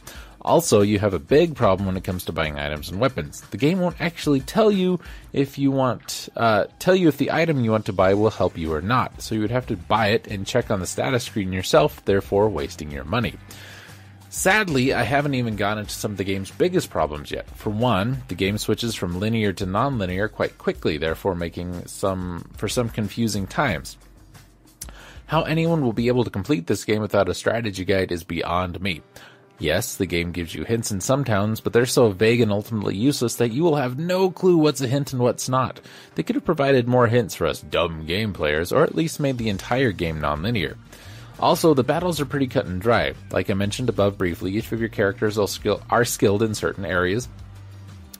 Also, 0.43 0.81
you 0.81 0.97
have 0.97 1.13
a 1.13 1.19
big 1.19 1.55
problem 1.55 1.85
when 1.85 1.97
it 1.97 2.03
comes 2.03 2.25
to 2.25 2.31
buying 2.31 2.57
items 2.57 2.89
and 2.89 2.99
weapons. 2.99 3.41
The 3.41 3.57
game 3.57 3.79
won't 3.79 4.01
actually 4.01 4.39
tell 4.39 4.71
you 4.71 4.99
if 5.33 5.57
you 5.57 5.71
want, 5.71 6.29
uh, 6.35 6.65
tell 6.79 6.95
you 6.95 7.07
if 7.07 7.17
the 7.17 7.31
item 7.31 7.63
you 7.63 7.71
want 7.71 7.85
to 7.85 7.93
buy 7.93 8.15
will 8.15 8.31
help 8.31 8.57
you 8.57 8.73
or 8.73 8.81
not. 8.81 9.21
So 9.21 9.35
you 9.35 9.41
would 9.41 9.51
have 9.51 9.67
to 9.67 9.77
buy 9.77 10.07
it 10.09 10.27
and 10.27 10.47
check 10.47 10.71
on 10.71 10.79
the 10.79 10.87
status 10.87 11.23
screen 11.23 11.53
yourself, 11.53 12.03
therefore 12.05 12.49
wasting 12.49 12.91
your 12.91 13.03
money. 13.03 13.35
Sadly, 14.29 14.93
I 14.93 15.03
haven't 15.03 15.35
even 15.35 15.57
gotten 15.57 15.79
into 15.79 15.91
some 15.91 16.11
of 16.11 16.17
the 16.17 16.23
game's 16.23 16.51
biggest 16.51 16.89
problems 16.89 17.31
yet. 17.31 17.49
For 17.49 17.69
one, 17.69 18.23
the 18.29 18.35
game 18.35 18.57
switches 18.57 18.95
from 18.95 19.19
linear 19.19 19.51
to 19.53 19.65
non-linear 19.65 20.29
quite 20.29 20.57
quickly, 20.57 20.97
therefore 20.97 21.35
making 21.35 21.85
some 21.87 22.49
for 22.55 22.69
some 22.69 22.87
confusing 22.87 23.45
times. 23.45 23.97
How 25.25 25.43
anyone 25.43 25.81
will 25.81 25.93
be 25.93 26.07
able 26.07 26.23
to 26.23 26.29
complete 26.29 26.67
this 26.67 26.85
game 26.85 27.01
without 27.01 27.29
a 27.29 27.33
strategy 27.33 27.85
guide 27.85 28.11
is 28.11 28.23
beyond 28.23 28.81
me. 28.81 29.01
Yes, 29.61 29.95
the 29.95 30.07
game 30.07 30.31
gives 30.31 30.55
you 30.55 30.63
hints 30.63 30.91
in 30.91 31.01
some 31.01 31.23
towns, 31.23 31.61
but 31.61 31.71
they're 31.71 31.85
so 31.85 32.09
vague 32.09 32.41
and 32.41 32.51
ultimately 32.51 32.97
useless 32.97 33.35
that 33.35 33.51
you 33.51 33.61
will 33.61 33.75
have 33.75 33.99
no 33.99 34.31
clue 34.31 34.57
what's 34.57 34.81
a 34.81 34.87
hint 34.87 35.13
and 35.13 35.21
what's 35.21 35.47
not. 35.47 35.79
They 36.15 36.23
could 36.23 36.35
have 36.35 36.43
provided 36.43 36.87
more 36.87 37.05
hints 37.05 37.35
for 37.35 37.45
us 37.45 37.61
dumb 37.61 38.07
game 38.07 38.33
players, 38.33 38.71
or 38.71 38.81
at 38.81 38.95
least 38.95 39.19
made 39.19 39.37
the 39.37 39.49
entire 39.49 39.91
game 39.91 40.19
non-linear. 40.19 40.77
Also, 41.39 41.75
the 41.75 41.83
battles 41.83 42.19
are 42.19 42.25
pretty 42.25 42.47
cut 42.47 42.65
and 42.65 42.81
dry. 42.81 43.13
Like 43.29 43.51
I 43.51 43.53
mentioned 43.53 43.89
above 43.89 44.17
briefly, 44.17 44.51
each 44.51 44.71
of 44.71 44.79
your 44.79 44.89
characters 44.89 45.37
are, 45.37 45.47
skill- 45.47 45.83
are 45.91 46.05
skilled 46.05 46.41
in 46.41 46.55
certain 46.55 46.83
areas, 46.83 47.29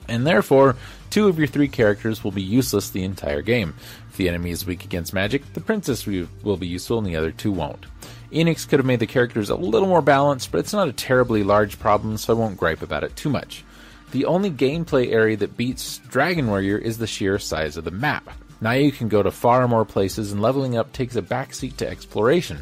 and 0.06 0.24
therefore, 0.24 0.76
two 1.10 1.26
of 1.26 1.38
your 1.38 1.48
three 1.48 1.68
characters 1.68 2.22
will 2.22 2.30
be 2.30 2.42
useless 2.42 2.90
the 2.90 3.02
entire 3.02 3.42
game. 3.42 3.74
If 4.10 4.16
the 4.16 4.28
enemy 4.28 4.52
is 4.52 4.64
weak 4.64 4.84
against 4.84 5.12
magic, 5.12 5.54
the 5.54 5.60
princess 5.60 6.06
will 6.06 6.56
be 6.56 6.68
useful 6.68 6.98
and 6.98 7.06
the 7.06 7.16
other 7.16 7.32
two 7.32 7.50
won't. 7.50 7.86
Enix 8.32 8.68
could 8.68 8.78
have 8.78 8.86
made 8.86 9.00
the 9.00 9.06
characters 9.06 9.50
a 9.50 9.54
little 9.54 9.88
more 9.88 10.02
balanced, 10.02 10.50
but 10.50 10.58
it's 10.58 10.72
not 10.72 10.88
a 10.88 10.92
terribly 10.92 11.42
large 11.42 11.78
problem, 11.78 12.16
so 12.16 12.34
I 12.34 12.38
won't 12.38 12.56
gripe 12.56 12.82
about 12.82 13.04
it 13.04 13.14
too 13.14 13.28
much. 13.28 13.64
The 14.12 14.24
only 14.24 14.50
gameplay 14.50 15.12
area 15.12 15.36
that 15.38 15.56
beats 15.56 15.98
Dragon 15.98 16.46
Warrior 16.48 16.78
is 16.78 16.98
the 16.98 17.06
sheer 17.06 17.38
size 17.38 17.76
of 17.76 17.84
the 17.84 17.90
map. 17.90 18.30
Now 18.60 18.72
you 18.72 18.92
can 18.92 19.08
go 19.08 19.22
to 19.22 19.30
far 19.30 19.66
more 19.68 19.84
places, 19.84 20.32
and 20.32 20.40
leveling 20.40 20.76
up 20.76 20.92
takes 20.92 21.16
a 21.16 21.22
backseat 21.22 21.76
to 21.76 21.88
exploration. 21.88 22.58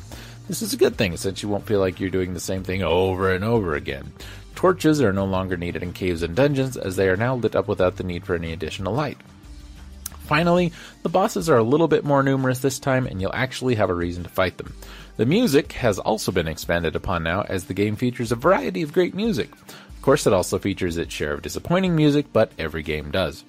This 0.48 0.62
is 0.62 0.72
a 0.72 0.78
good 0.78 0.96
thing 0.96 1.16
since 1.16 1.42
you 1.42 1.48
won't 1.48 1.66
feel 1.66 1.78
like 1.78 2.00
you're 2.00 2.10
doing 2.10 2.34
the 2.34 2.40
same 2.40 2.64
thing 2.64 2.82
over 2.82 3.32
and 3.32 3.44
over 3.44 3.74
again. 3.74 4.12
Torches 4.54 5.00
are 5.00 5.12
no 5.12 5.24
longer 5.24 5.56
needed 5.56 5.82
in 5.82 5.92
caves 5.92 6.22
and 6.22 6.34
dungeons, 6.34 6.76
as 6.76 6.96
they 6.96 7.08
are 7.08 7.16
now 7.16 7.34
lit 7.36 7.54
up 7.54 7.68
without 7.68 7.96
the 7.96 8.04
need 8.04 8.26
for 8.26 8.34
any 8.34 8.52
additional 8.52 8.92
light. 8.92 9.18
Finally, 10.30 10.72
the 11.02 11.08
bosses 11.08 11.48
are 11.50 11.58
a 11.58 11.62
little 11.62 11.88
bit 11.88 12.04
more 12.04 12.22
numerous 12.22 12.60
this 12.60 12.78
time, 12.78 13.06
and 13.06 13.20
you'll 13.20 13.34
actually 13.34 13.74
have 13.74 13.90
a 13.90 13.94
reason 13.94 14.22
to 14.22 14.28
fight 14.28 14.58
them. 14.58 14.74
The 15.20 15.26
music 15.26 15.72
has 15.72 15.98
also 15.98 16.32
been 16.32 16.48
expanded 16.48 16.96
upon 16.96 17.24
now, 17.24 17.42
as 17.42 17.64
the 17.64 17.74
game 17.74 17.94
features 17.94 18.32
a 18.32 18.36
variety 18.36 18.80
of 18.80 18.94
great 18.94 19.14
music. 19.14 19.50
Of 19.52 20.00
course, 20.00 20.26
it 20.26 20.32
also 20.32 20.58
features 20.58 20.96
its 20.96 21.12
share 21.12 21.34
of 21.34 21.42
disappointing 21.42 21.94
music, 21.94 22.24
but 22.32 22.52
every 22.58 22.82
game 22.82 23.10
does. 23.10 23.44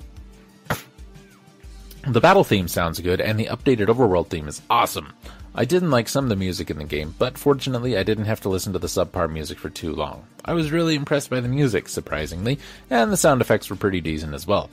The 2.05 2.19
battle 2.19 2.43
theme 2.43 2.67
sounds 2.67 2.99
good, 2.99 3.21
and 3.21 3.39
the 3.39 3.45
updated 3.45 3.85
overworld 3.85 4.27
theme 4.27 4.49
is 4.49 4.61
awesome. 4.69 5.13
I 5.55 5.63
didn't 5.63 5.91
like 5.91 6.09
some 6.09 6.25
of 6.25 6.29
the 6.29 6.35
music 6.35 6.69
in 6.69 6.77
the 6.77 6.83
game, 6.83 7.15
but 7.17 7.37
fortunately 7.37 7.97
I 7.97 8.03
didn't 8.03 8.25
have 8.25 8.41
to 8.41 8.49
listen 8.49 8.73
to 8.73 8.79
the 8.79 8.87
subpar 8.87 9.31
music 9.31 9.57
for 9.57 9.69
too 9.69 9.95
long. 9.95 10.25
I 10.43 10.51
was 10.51 10.73
really 10.73 10.95
impressed 10.95 11.29
by 11.29 11.39
the 11.39 11.47
music, 11.47 11.87
surprisingly, 11.87 12.59
and 12.89 13.13
the 13.13 13.15
sound 13.15 13.39
effects 13.39 13.69
were 13.69 13.77
pretty 13.77 14.01
decent 14.01 14.33
as 14.33 14.45
well. 14.45 14.69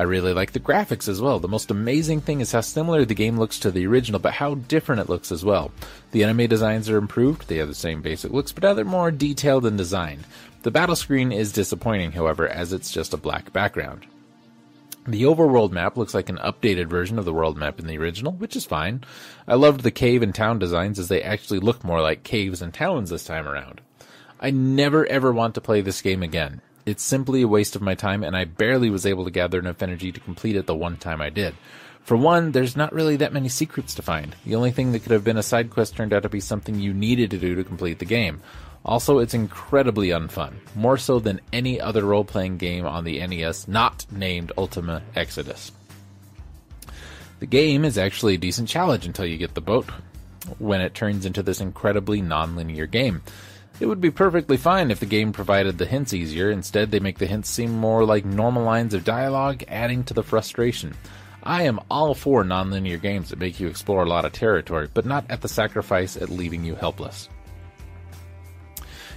I 0.00 0.04
really 0.04 0.32
like 0.32 0.52
the 0.52 0.60
graphics 0.60 1.08
as 1.08 1.20
well. 1.20 1.40
The 1.40 1.46
most 1.46 1.70
amazing 1.70 2.22
thing 2.22 2.40
is 2.40 2.52
how 2.52 2.62
similar 2.62 3.04
the 3.04 3.14
game 3.14 3.38
looks 3.38 3.58
to 3.58 3.70
the 3.70 3.86
original, 3.86 4.18
but 4.18 4.32
how 4.32 4.54
different 4.54 5.02
it 5.02 5.10
looks 5.10 5.30
as 5.30 5.44
well. 5.44 5.72
The 6.12 6.24
enemy 6.24 6.46
designs 6.46 6.88
are 6.88 6.96
improved, 6.96 7.48
they 7.48 7.58
have 7.58 7.68
the 7.68 7.74
same 7.74 8.00
basic 8.00 8.32
looks, 8.32 8.50
but 8.50 8.62
now 8.62 8.72
they're 8.72 8.86
more 8.86 9.10
detailed 9.10 9.66
and 9.66 9.76
designed. 9.76 10.24
The 10.62 10.70
battle 10.70 10.96
screen 10.96 11.32
is 11.32 11.52
disappointing, 11.52 12.12
however, 12.12 12.48
as 12.48 12.72
it's 12.72 12.90
just 12.90 13.12
a 13.12 13.18
black 13.18 13.52
background. 13.52 14.06
The 15.06 15.24
overworld 15.24 15.72
map 15.72 15.98
looks 15.98 16.14
like 16.14 16.30
an 16.30 16.38
updated 16.38 16.86
version 16.86 17.18
of 17.18 17.26
the 17.26 17.34
world 17.34 17.58
map 17.58 17.78
in 17.78 17.86
the 17.86 17.98
original, 17.98 18.32
which 18.32 18.56
is 18.56 18.64
fine. 18.64 19.04
I 19.46 19.56
loved 19.56 19.82
the 19.82 19.90
cave 19.90 20.22
and 20.22 20.34
town 20.34 20.58
designs 20.58 20.98
as 20.98 21.08
they 21.08 21.22
actually 21.22 21.60
look 21.60 21.84
more 21.84 22.00
like 22.00 22.22
caves 22.22 22.62
and 22.62 22.72
towns 22.72 23.10
this 23.10 23.24
time 23.24 23.46
around. 23.46 23.82
I 24.40 24.50
never 24.50 25.04
ever 25.04 25.30
want 25.30 25.56
to 25.56 25.60
play 25.60 25.82
this 25.82 26.00
game 26.00 26.22
again. 26.22 26.62
It's 26.90 27.04
simply 27.04 27.42
a 27.42 27.48
waste 27.48 27.76
of 27.76 27.82
my 27.82 27.94
time 27.94 28.24
and 28.24 28.36
I 28.36 28.44
barely 28.44 28.90
was 28.90 29.06
able 29.06 29.24
to 29.24 29.30
gather 29.30 29.60
enough 29.60 29.80
energy 29.80 30.10
to 30.10 30.18
complete 30.18 30.56
it 30.56 30.66
the 30.66 30.74
one 30.74 30.96
time 30.96 31.22
I 31.22 31.30
did. 31.30 31.54
For 32.02 32.16
one, 32.16 32.50
there's 32.50 32.76
not 32.76 32.92
really 32.92 33.14
that 33.16 33.32
many 33.32 33.48
secrets 33.48 33.94
to 33.94 34.02
find. 34.02 34.34
The 34.44 34.56
only 34.56 34.72
thing 34.72 34.90
that 34.90 35.04
could 35.04 35.12
have 35.12 35.22
been 35.22 35.36
a 35.36 35.42
side 35.44 35.70
quest 35.70 35.94
turned 35.94 36.12
out 36.12 36.24
to 36.24 36.28
be 36.28 36.40
something 36.40 36.80
you 36.80 36.92
needed 36.92 37.30
to 37.30 37.38
do 37.38 37.54
to 37.54 37.62
complete 37.62 38.00
the 38.00 38.04
game. 38.04 38.42
Also, 38.84 39.20
it's 39.20 39.34
incredibly 39.34 40.08
unfun, 40.08 40.54
more 40.74 40.98
so 40.98 41.20
than 41.20 41.40
any 41.52 41.80
other 41.80 42.04
role 42.04 42.24
playing 42.24 42.56
game 42.56 42.84
on 42.84 43.04
the 43.04 43.24
NES 43.24 43.68
not 43.68 44.04
named 44.10 44.50
Ultima 44.58 45.00
Exodus. 45.14 45.70
The 47.38 47.46
game 47.46 47.84
is 47.84 47.98
actually 47.98 48.34
a 48.34 48.38
decent 48.38 48.68
challenge 48.68 49.06
until 49.06 49.26
you 49.26 49.36
get 49.36 49.54
the 49.54 49.60
boat, 49.60 49.88
when 50.58 50.80
it 50.80 50.94
turns 50.94 51.24
into 51.24 51.44
this 51.44 51.60
incredibly 51.60 52.20
non 52.20 52.56
linear 52.56 52.86
game. 52.86 53.22
It 53.80 53.86
would 53.86 54.00
be 54.00 54.10
perfectly 54.10 54.58
fine 54.58 54.90
if 54.90 55.00
the 55.00 55.06
game 55.06 55.32
provided 55.32 55.78
the 55.78 55.86
hints 55.86 56.12
easier. 56.12 56.50
Instead, 56.50 56.90
they 56.90 57.00
make 57.00 57.18
the 57.18 57.26
hints 57.26 57.48
seem 57.48 57.72
more 57.72 58.04
like 58.04 58.26
normal 58.26 58.62
lines 58.62 58.92
of 58.92 59.04
dialogue, 59.04 59.64
adding 59.68 60.04
to 60.04 60.14
the 60.14 60.22
frustration. 60.22 60.94
I 61.42 61.62
am 61.62 61.80
all 61.90 62.12
for 62.12 62.44
nonlinear 62.44 63.00
games 63.00 63.30
that 63.30 63.38
make 63.38 63.58
you 63.58 63.68
explore 63.68 64.02
a 64.02 64.08
lot 64.08 64.26
of 64.26 64.32
territory, 64.32 64.88
but 64.92 65.06
not 65.06 65.24
at 65.30 65.40
the 65.40 65.48
sacrifice 65.48 66.18
at 66.18 66.28
leaving 66.28 66.62
you 66.62 66.74
helpless. 66.74 67.30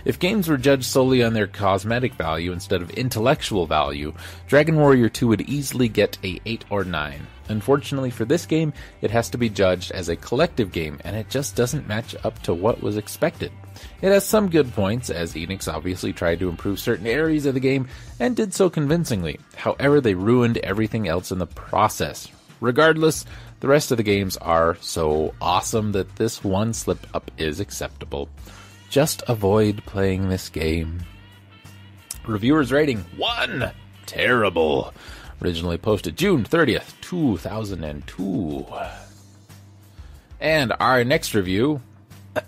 If 0.05 0.19
games 0.19 0.47
were 0.47 0.57
judged 0.57 0.85
solely 0.85 1.23
on 1.23 1.33
their 1.33 1.47
cosmetic 1.47 2.13
value 2.13 2.53
instead 2.53 2.81
of 2.81 2.89
intellectual 2.91 3.65
value, 3.65 4.13
Dragon 4.47 4.77
Warrior 4.77 5.09
2 5.09 5.27
would 5.27 5.41
easily 5.41 5.89
get 5.89 6.17
a 6.23 6.39
8 6.45 6.65
or 6.69 6.85
9. 6.85 7.27
Unfortunately 7.49 8.09
for 8.09 8.23
this 8.23 8.45
game, 8.45 8.71
it 9.01 9.11
has 9.11 9.29
to 9.29 9.37
be 9.37 9.49
judged 9.49 9.91
as 9.91 10.07
a 10.07 10.15
collective 10.15 10.71
game, 10.71 10.99
and 11.03 11.17
it 11.17 11.29
just 11.29 11.57
doesn't 11.57 11.87
match 11.87 12.15
up 12.23 12.41
to 12.43 12.53
what 12.53 12.81
was 12.81 12.95
expected. 12.95 13.51
It 14.01 14.11
has 14.11 14.25
some 14.25 14.49
good 14.49 14.73
points, 14.73 15.09
as 15.09 15.33
Enix 15.33 15.71
obviously 15.71 16.13
tried 16.13 16.39
to 16.39 16.49
improve 16.49 16.79
certain 16.79 17.07
areas 17.07 17.45
of 17.45 17.53
the 17.53 17.59
game, 17.59 17.87
and 18.19 18.35
did 18.35 18.53
so 18.53 18.69
convincingly. 18.69 19.39
However, 19.55 20.01
they 20.01 20.13
ruined 20.13 20.57
everything 20.57 21.07
else 21.07 21.31
in 21.31 21.39
the 21.39 21.47
process. 21.47 22.27
Regardless, 22.59 23.25
the 23.59 23.67
rest 23.67 23.91
of 23.91 23.97
the 23.97 24.03
games 24.03 24.37
are 24.37 24.77
so 24.81 25.33
awesome 25.41 25.91
that 25.93 26.15
this 26.15 26.43
one 26.43 26.73
slip 26.73 27.05
up 27.13 27.31
is 27.37 27.59
acceptable. 27.59 28.29
Just 28.89 29.23
avoid 29.27 29.83
playing 29.85 30.29
this 30.29 30.49
game. 30.49 31.01
Reviewers 32.25 32.71
rating 32.71 32.99
1! 33.17 33.71
Terrible. 34.05 34.93
Originally 35.41 35.77
posted 35.77 36.17
June 36.17 36.43
30th, 36.43 36.93
2002. 37.01 38.65
And 40.39 40.73
our 40.79 41.03
next 41.03 41.33
review. 41.33 41.81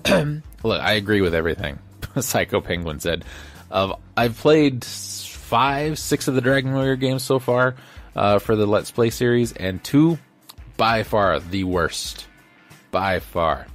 look, 0.65 0.81
I 0.81 0.93
agree 0.93 1.21
with 1.21 1.35
everything 1.35 1.79
Psycho 2.19 2.61
Penguin 2.61 2.99
said. 2.99 3.25
Of 3.71 3.99
I've 4.15 4.37
played 4.37 4.83
five, 4.83 5.97
six 5.99 6.27
of 6.27 6.35
the 6.35 6.41
Dragon 6.41 6.73
Warrior 6.73 6.95
games 6.95 7.23
so 7.23 7.39
far 7.39 7.75
uh, 8.15 8.39
for 8.39 8.55
the 8.55 8.65
Let's 8.65 8.91
Play 8.91 9.09
series, 9.09 9.53
and 9.53 9.83
two, 9.83 10.17
by 10.77 11.03
far 11.03 11.39
the 11.39 11.63
worst. 11.63 12.27
By 12.91 13.19
far. 13.19 13.67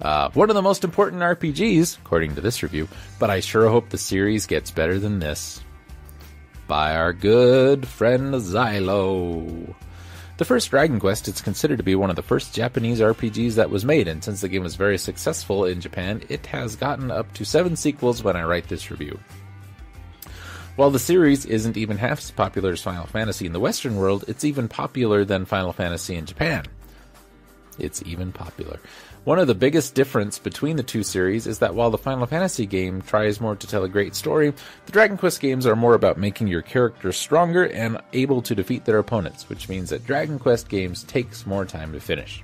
Uh, 0.00 0.30
one 0.30 0.50
of 0.50 0.54
the 0.54 0.62
most 0.62 0.84
important 0.84 1.22
RPGs, 1.22 1.98
according 1.98 2.34
to 2.34 2.40
this 2.40 2.62
review, 2.62 2.88
but 3.18 3.30
I 3.30 3.40
sure 3.40 3.68
hope 3.68 3.88
the 3.88 3.98
series 3.98 4.46
gets 4.46 4.70
better 4.70 4.98
than 4.98 5.20
this. 5.20 5.60
By 6.66 6.96
our 6.96 7.12
good 7.12 7.86
friend 7.86 8.34
Xylo. 8.34 9.74
The 10.42 10.46
first 10.46 10.70
Dragon 10.70 10.98
Quest 10.98 11.28
is 11.28 11.40
considered 11.40 11.76
to 11.76 11.84
be 11.84 11.94
one 11.94 12.10
of 12.10 12.16
the 12.16 12.22
first 12.22 12.52
Japanese 12.52 12.98
RPGs 12.98 13.54
that 13.54 13.70
was 13.70 13.84
made, 13.84 14.08
and 14.08 14.24
since 14.24 14.40
the 14.40 14.48
game 14.48 14.64
was 14.64 14.74
very 14.74 14.98
successful 14.98 15.66
in 15.66 15.80
Japan, 15.80 16.20
it 16.28 16.46
has 16.46 16.74
gotten 16.74 17.12
up 17.12 17.32
to 17.34 17.44
seven 17.44 17.76
sequels 17.76 18.24
when 18.24 18.34
I 18.34 18.42
write 18.42 18.66
this 18.66 18.90
review. 18.90 19.20
While 20.74 20.90
the 20.90 20.98
series 20.98 21.46
isn't 21.46 21.76
even 21.76 21.96
half 21.96 22.18
as 22.18 22.32
popular 22.32 22.72
as 22.72 22.82
Final 22.82 23.06
Fantasy 23.06 23.46
in 23.46 23.52
the 23.52 23.60
Western 23.60 23.94
world, 23.94 24.24
it's 24.26 24.42
even 24.42 24.66
popular 24.66 25.24
than 25.24 25.44
Final 25.44 25.72
Fantasy 25.72 26.16
in 26.16 26.26
Japan. 26.26 26.64
It's 27.78 28.02
even 28.04 28.32
popular. 28.32 28.80
One 29.24 29.38
of 29.38 29.46
the 29.46 29.54
biggest 29.54 29.94
difference 29.94 30.40
between 30.40 30.74
the 30.74 30.82
two 30.82 31.04
series 31.04 31.46
is 31.46 31.60
that 31.60 31.76
while 31.76 31.90
the 31.90 31.98
Final 31.98 32.26
Fantasy 32.26 32.66
game 32.66 33.00
tries 33.02 33.40
more 33.40 33.54
to 33.54 33.66
tell 33.68 33.84
a 33.84 33.88
great 33.88 34.16
story, 34.16 34.52
the 34.84 34.90
Dragon 34.90 35.16
Quest 35.16 35.40
games 35.40 35.64
are 35.64 35.76
more 35.76 35.94
about 35.94 36.18
making 36.18 36.48
your 36.48 36.60
characters 36.60 37.16
stronger 37.16 37.68
and 37.68 37.98
able 38.12 38.42
to 38.42 38.56
defeat 38.56 38.84
their 38.84 38.98
opponents, 38.98 39.48
which 39.48 39.68
means 39.68 39.90
that 39.90 40.04
Dragon 40.04 40.40
Quest 40.40 40.68
games 40.68 41.04
takes 41.04 41.46
more 41.46 41.64
time 41.64 41.92
to 41.92 42.00
finish. 42.00 42.42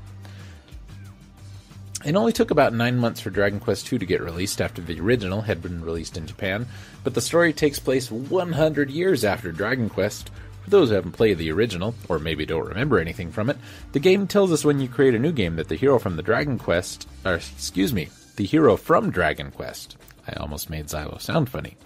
It 2.05 2.15
only 2.15 2.33
took 2.33 2.53
about 2.53 2.73
9 2.73 2.97
months 2.97 3.21
for 3.21 3.31
Dragon 3.31 3.59
Quest 3.59 3.93
II 3.93 3.99
to 3.99 4.07
get 4.07 4.23
released 4.23 4.61
after 4.61 4.81
the 4.81 5.01
original 5.01 5.41
had 5.41 5.61
been 5.61 5.85
released 5.85 6.17
in 6.17 6.29
Japan, 6.29 6.65
but 7.03 7.13
the 7.13 7.21
story 7.21 7.53
takes 7.53 7.81
place 7.81 8.09
100 8.09 8.89
years 8.89 9.25
after 9.25 9.51
Dragon 9.51 9.89
Quest, 9.89 10.31
for 10.69 10.77
those 10.77 10.91
who 10.91 10.97
haven't 10.97 11.13
played 11.13 11.39
the 11.39 11.51
original, 11.51 11.95
or 12.11 12.19
maybe 12.19 12.45
don't 12.45 12.69
remember 12.69 12.99
anything 12.99 13.33
from 13.33 13.49
it, 13.49 13.57
the 13.93 13.99
game 13.99 14.27
tells 14.27 14.53
us 14.53 14.67
when 14.67 14.81
you 14.81 14.87
create 14.87 15.15
a 15.15 15.19
new 15.19 15.33
game 15.33 15.57
that 15.57 15.69
the 15.69 15.77
hero 15.77 15.99
from 15.99 16.17
the 16.17 16.23
Dragon 16.23 16.59
Quest, 16.59 17.09
or 17.25 17.37
excuse 17.37 17.95
me, 17.95 18.11
the 18.37 18.45
hero 18.45 18.77
from 18.77 19.11
Dragon 19.11 19.51
Quest, 19.51 19.97
I 20.27 20.35
almost 20.35 20.69
made 20.69 20.89
Xylo 20.89 21.19
sound 21.23 21.49
funny, 21.49 21.79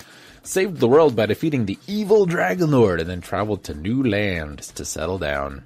saved 0.42 0.78
the 0.78 0.88
world 0.88 1.14
by 1.14 1.26
defeating 1.26 1.64
the 1.64 1.78
evil 1.86 2.26
Dragon 2.26 2.72
Lord 2.72 3.00
and 3.00 3.08
then 3.08 3.20
traveled 3.20 3.62
to 3.64 3.74
new 3.74 4.02
lands 4.02 4.72
to 4.72 4.84
settle 4.84 5.18
down. 5.18 5.62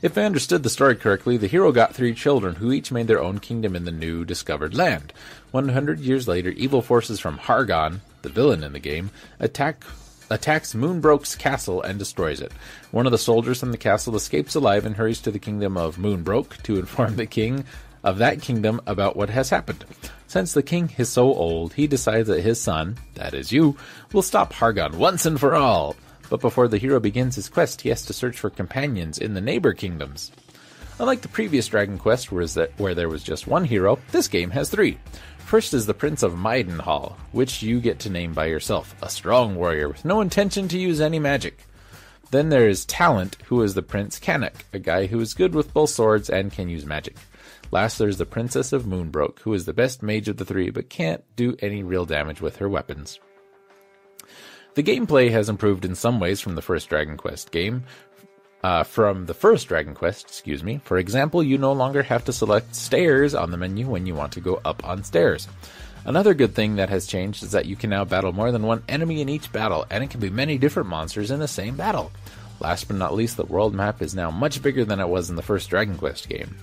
If 0.00 0.16
I 0.16 0.22
understood 0.22 0.62
the 0.62 0.70
story 0.70 0.96
correctly, 0.96 1.36
the 1.36 1.46
hero 1.46 1.72
got 1.72 1.94
three 1.94 2.14
children 2.14 2.54
who 2.54 2.72
each 2.72 2.90
made 2.90 3.06
their 3.06 3.22
own 3.22 3.38
kingdom 3.38 3.76
in 3.76 3.84
the 3.84 3.92
new 3.92 4.24
discovered 4.24 4.74
land. 4.74 5.12
100 5.50 6.00
years 6.00 6.26
later, 6.26 6.48
evil 6.52 6.80
forces 6.80 7.20
from 7.20 7.36
Hargon, 7.36 8.00
the 8.22 8.30
villain 8.30 8.64
in 8.64 8.72
the 8.72 8.78
game, 8.78 9.10
attack 9.38 9.84
attacks 10.30 10.74
Moonbrooke's 10.74 11.34
castle 11.34 11.82
and 11.82 11.98
destroys 11.98 12.40
it. 12.40 12.52
One 12.92 13.06
of 13.06 13.12
the 13.12 13.18
soldiers 13.18 13.60
from 13.60 13.72
the 13.72 13.78
castle 13.78 14.16
escapes 14.16 14.54
alive 14.54 14.86
and 14.86 14.96
hurries 14.96 15.20
to 15.22 15.30
the 15.30 15.38
kingdom 15.38 15.76
of 15.76 15.96
Moonbrooke 15.96 16.62
to 16.62 16.78
inform 16.78 17.16
the 17.16 17.26
king 17.26 17.64
of 18.02 18.18
that 18.18 18.40
kingdom 18.40 18.80
about 18.86 19.16
what 19.16 19.30
has 19.30 19.50
happened. 19.50 19.84
Since 20.26 20.52
the 20.52 20.62
king 20.62 20.92
is 20.96 21.08
so 21.08 21.34
old, 21.34 21.74
he 21.74 21.86
decides 21.86 22.28
that 22.28 22.42
his 22.42 22.60
son, 22.60 22.96
that 23.14 23.34
is 23.34 23.52
you, 23.52 23.76
will 24.12 24.22
stop 24.22 24.52
Hargon 24.52 24.96
once 24.98 25.26
and 25.26 25.38
for 25.38 25.54
all. 25.54 25.96
But 26.30 26.40
before 26.40 26.68
the 26.68 26.78
hero 26.78 27.00
begins 27.00 27.34
his 27.34 27.48
quest, 27.48 27.80
he 27.80 27.88
has 27.88 28.06
to 28.06 28.12
search 28.12 28.38
for 28.38 28.48
companions 28.48 29.18
in 29.18 29.34
the 29.34 29.40
neighbor 29.40 29.72
kingdoms. 29.72 30.30
Unlike 31.00 31.22
the 31.22 31.28
previous 31.28 31.66
Dragon 31.66 31.96
Quest, 31.96 32.30
where 32.30 32.94
there 32.94 33.08
was 33.08 33.22
just 33.22 33.46
one 33.46 33.64
hero, 33.64 33.98
this 34.12 34.28
game 34.28 34.50
has 34.50 34.68
three. 34.68 34.98
First 35.38 35.72
is 35.72 35.86
the 35.86 35.94
Prince 35.94 36.22
of 36.22 36.34
Midenhall, 36.34 37.16
which 37.32 37.62
you 37.62 37.80
get 37.80 38.00
to 38.00 38.10
name 38.10 38.34
by 38.34 38.44
yourself, 38.44 38.94
a 39.00 39.08
strong 39.08 39.56
warrior 39.56 39.88
with 39.88 40.04
no 40.04 40.20
intention 40.20 40.68
to 40.68 40.78
use 40.78 41.00
any 41.00 41.18
magic. 41.18 41.66
Then 42.32 42.50
there 42.50 42.68
is 42.68 42.84
Talent, 42.84 43.38
who 43.46 43.62
is 43.62 43.72
the 43.72 43.80
Prince 43.80 44.18
Cannock, 44.18 44.66
a 44.74 44.78
guy 44.78 45.06
who 45.06 45.18
is 45.20 45.32
good 45.32 45.54
with 45.54 45.72
both 45.72 45.88
swords 45.88 46.28
and 46.28 46.52
can 46.52 46.68
use 46.68 46.84
magic. 46.84 47.16
Last, 47.70 47.96
there's 47.96 48.18
the 48.18 48.26
Princess 48.26 48.70
of 48.74 48.84
Moonbrooke, 48.84 49.38
who 49.38 49.54
is 49.54 49.64
the 49.64 49.72
best 49.72 50.02
mage 50.02 50.28
of 50.28 50.36
the 50.36 50.44
three, 50.44 50.68
but 50.68 50.90
can't 50.90 51.24
do 51.34 51.56
any 51.60 51.82
real 51.82 52.04
damage 52.04 52.42
with 52.42 52.56
her 52.56 52.68
weapons. 52.68 53.18
The 54.74 54.82
gameplay 54.84 55.30
has 55.32 55.48
improved 55.48 55.84
in 55.84 55.96
some 55.96 56.20
ways 56.20 56.40
from 56.40 56.54
the 56.54 56.62
first 56.62 56.88
Dragon 56.88 57.16
Quest 57.16 57.50
game, 57.50 57.84
uh, 58.62 58.82
from 58.82 59.26
the 59.26 59.34
first 59.34 59.68
Dragon 59.68 59.94
Quest, 59.94 60.26
excuse 60.26 60.62
me. 60.62 60.80
For 60.84 60.98
example, 60.98 61.42
you 61.42 61.58
no 61.58 61.72
longer 61.72 62.02
have 62.02 62.24
to 62.26 62.32
select 62.32 62.74
stairs 62.74 63.34
on 63.34 63.50
the 63.50 63.56
menu 63.56 63.88
when 63.88 64.06
you 64.06 64.14
want 64.14 64.32
to 64.32 64.40
go 64.40 64.60
up 64.64 64.84
on 64.84 65.04
stairs. 65.04 65.48
Another 66.04 66.34
good 66.34 66.54
thing 66.54 66.76
that 66.76 66.88
has 66.88 67.06
changed 67.06 67.42
is 67.42 67.52
that 67.52 67.66
you 67.66 67.76
can 67.76 67.90
now 67.90 68.04
battle 68.04 68.32
more 68.32 68.52
than 68.52 68.62
one 68.62 68.82
enemy 68.88 69.20
in 69.20 69.28
each 69.28 69.52
battle, 69.52 69.86
and 69.90 70.02
it 70.02 70.10
can 70.10 70.20
be 70.20 70.30
many 70.30 70.56
different 70.58 70.88
monsters 70.88 71.30
in 71.30 71.40
the 71.40 71.48
same 71.48 71.76
battle. 71.76 72.10
Last 72.58 72.88
but 72.88 72.96
not 72.96 73.14
least, 73.14 73.36
the 73.36 73.44
world 73.44 73.74
map 73.74 74.02
is 74.02 74.14
now 74.14 74.30
much 74.30 74.62
bigger 74.62 74.84
than 74.84 75.00
it 75.00 75.08
was 75.08 75.30
in 75.30 75.36
the 75.36 75.42
first 75.42 75.70
Dragon 75.70 75.96
Quest 75.96 76.28
game. 76.28 76.56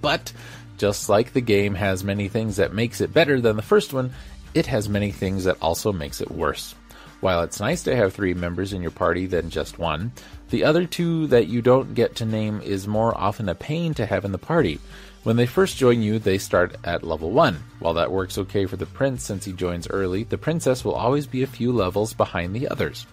But, 0.00 0.32
just 0.76 1.08
like 1.08 1.32
the 1.32 1.40
game 1.40 1.74
has 1.74 2.04
many 2.04 2.28
things 2.28 2.56
that 2.56 2.72
makes 2.72 3.00
it 3.00 3.12
better 3.12 3.40
than 3.40 3.56
the 3.56 3.62
first 3.62 3.92
one, 3.92 4.12
it 4.54 4.66
has 4.66 4.88
many 4.88 5.10
things 5.10 5.44
that 5.44 5.60
also 5.60 5.92
makes 5.92 6.20
it 6.20 6.30
worse. 6.30 6.74
While 7.20 7.42
it's 7.42 7.58
nice 7.58 7.82
to 7.84 7.96
have 7.96 8.14
three 8.14 8.34
members 8.34 8.72
in 8.72 8.80
your 8.80 8.92
party 8.92 9.26
than 9.26 9.50
just 9.50 9.78
one, 9.78 10.12
the 10.50 10.64
other 10.64 10.86
two 10.86 11.26
that 11.28 11.48
you 11.48 11.62
don't 11.62 11.94
get 11.94 12.16
to 12.16 12.24
name 12.24 12.60
is 12.60 12.86
more 12.86 13.16
often 13.16 13.48
a 13.48 13.54
pain 13.54 13.94
to 13.94 14.06
have 14.06 14.24
in 14.24 14.32
the 14.32 14.38
party. 14.38 14.80
When 15.24 15.36
they 15.36 15.46
first 15.46 15.76
join 15.76 16.00
you, 16.00 16.18
they 16.18 16.38
start 16.38 16.76
at 16.84 17.02
level 17.02 17.30
1. 17.30 17.62
While 17.80 17.94
that 17.94 18.10
works 18.10 18.38
okay 18.38 18.64
for 18.66 18.76
the 18.76 18.86
prince 18.86 19.24
since 19.24 19.44
he 19.44 19.52
joins 19.52 19.88
early, 19.90 20.24
the 20.24 20.38
princess 20.38 20.84
will 20.84 20.94
always 20.94 21.26
be 21.26 21.42
a 21.42 21.46
few 21.46 21.72
levels 21.72 22.14
behind 22.14 22.54
the 22.54 22.68
others. 22.68 23.06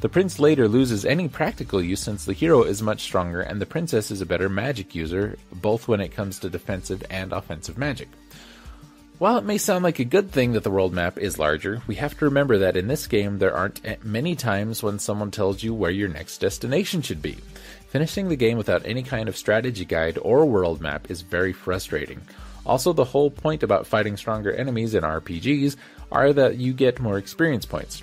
The 0.00 0.08
prince 0.08 0.38
later 0.38 0.66
loses 0.66 1.04
any 1.04 1.28
practical 1.28 1.82
use 1.82 2.00
since 2.00 2.24
the 2.24 2.32
hero 2.32 2.62
is 2.62 2.82
much 2.82 3.02
stronger 3.02 3.42
and 3.42 3.60
the 3.60 3.66
princess 3.66 4.10
is 4.10 4.20
a 4.20 4.26
better 4.26 4.48
magic 4.48 4.94
user, 4.94 5.36
both 5.52 5.86
when 5.86 6.00
it 6.00 6.14
comes 6.14 6.38
to 6.38 6.50
defensive 6.50 7.04
and 7.10 7.32
offensive 7.32 7.76
magic. 7.76 8.08
While 9.20 9.36
it 9.36 9.44
may 9.44 9.58
sound 9.58 9.84
like 9.84 9.98
a 9.98 10.04
good 10.06 10.30
thing 10.30 10.52
that 10.52 10.62
the 10.62 10.70
world 10.70 10.94
map 10.94 11.18
is 11.18 11.38
larger, 11.38 11.82
we 11.86 11.96
have 11.96 12.18
to 12.18 12.24
remember 12.24 12.56
that 12.56 12.74
in 12.74 12.88
this 12.88 13.06
game 13.06 13.38
there 13.38 13.54
aren't 13.54 14.02
many 14.02 14.34
times 14.34 14.82
when 14.82 14.98
someone 14.98 15.30
tells 15.30 15.62
you 15.62 15.74
where 15.74 15.90
your 15.90 16.08
next 16.08 16.38
destination 16.38 17.02
should 17.02 17.20
be. 17.20 17.36
Finishing 17.88 18.30
the 18.30 18.36
game 18.36 18.56
without 18.56 18.80
any 18.86 19.02
kind 19.02 19.28
of 19.28 19.36
strategy 19.36 19.84
guide 19.84 20.18
or 20.22 20.46
world 20.46 20.80
map 20.80 21.10
is 21.10 21.20
very 21.20 21.52
frustrating. 21.52 22.22
Also, 22.64 22.94
the 22.94 23.04
whole 23.04 23.30
point 23.30 23.62
about 23.62 23.86
fighting 23.86 24.16
stronger 24.16 24.52
enemies 24.52 24.94
in 24.94 25.04
RPGs 25.04 25.76
are 26.10 26.32
that 26.32 26.56
you 26.56 26.72
get 26.72 26.98
more 26.98 27.18
experience 27.18 27.66
points. 27.66 28.02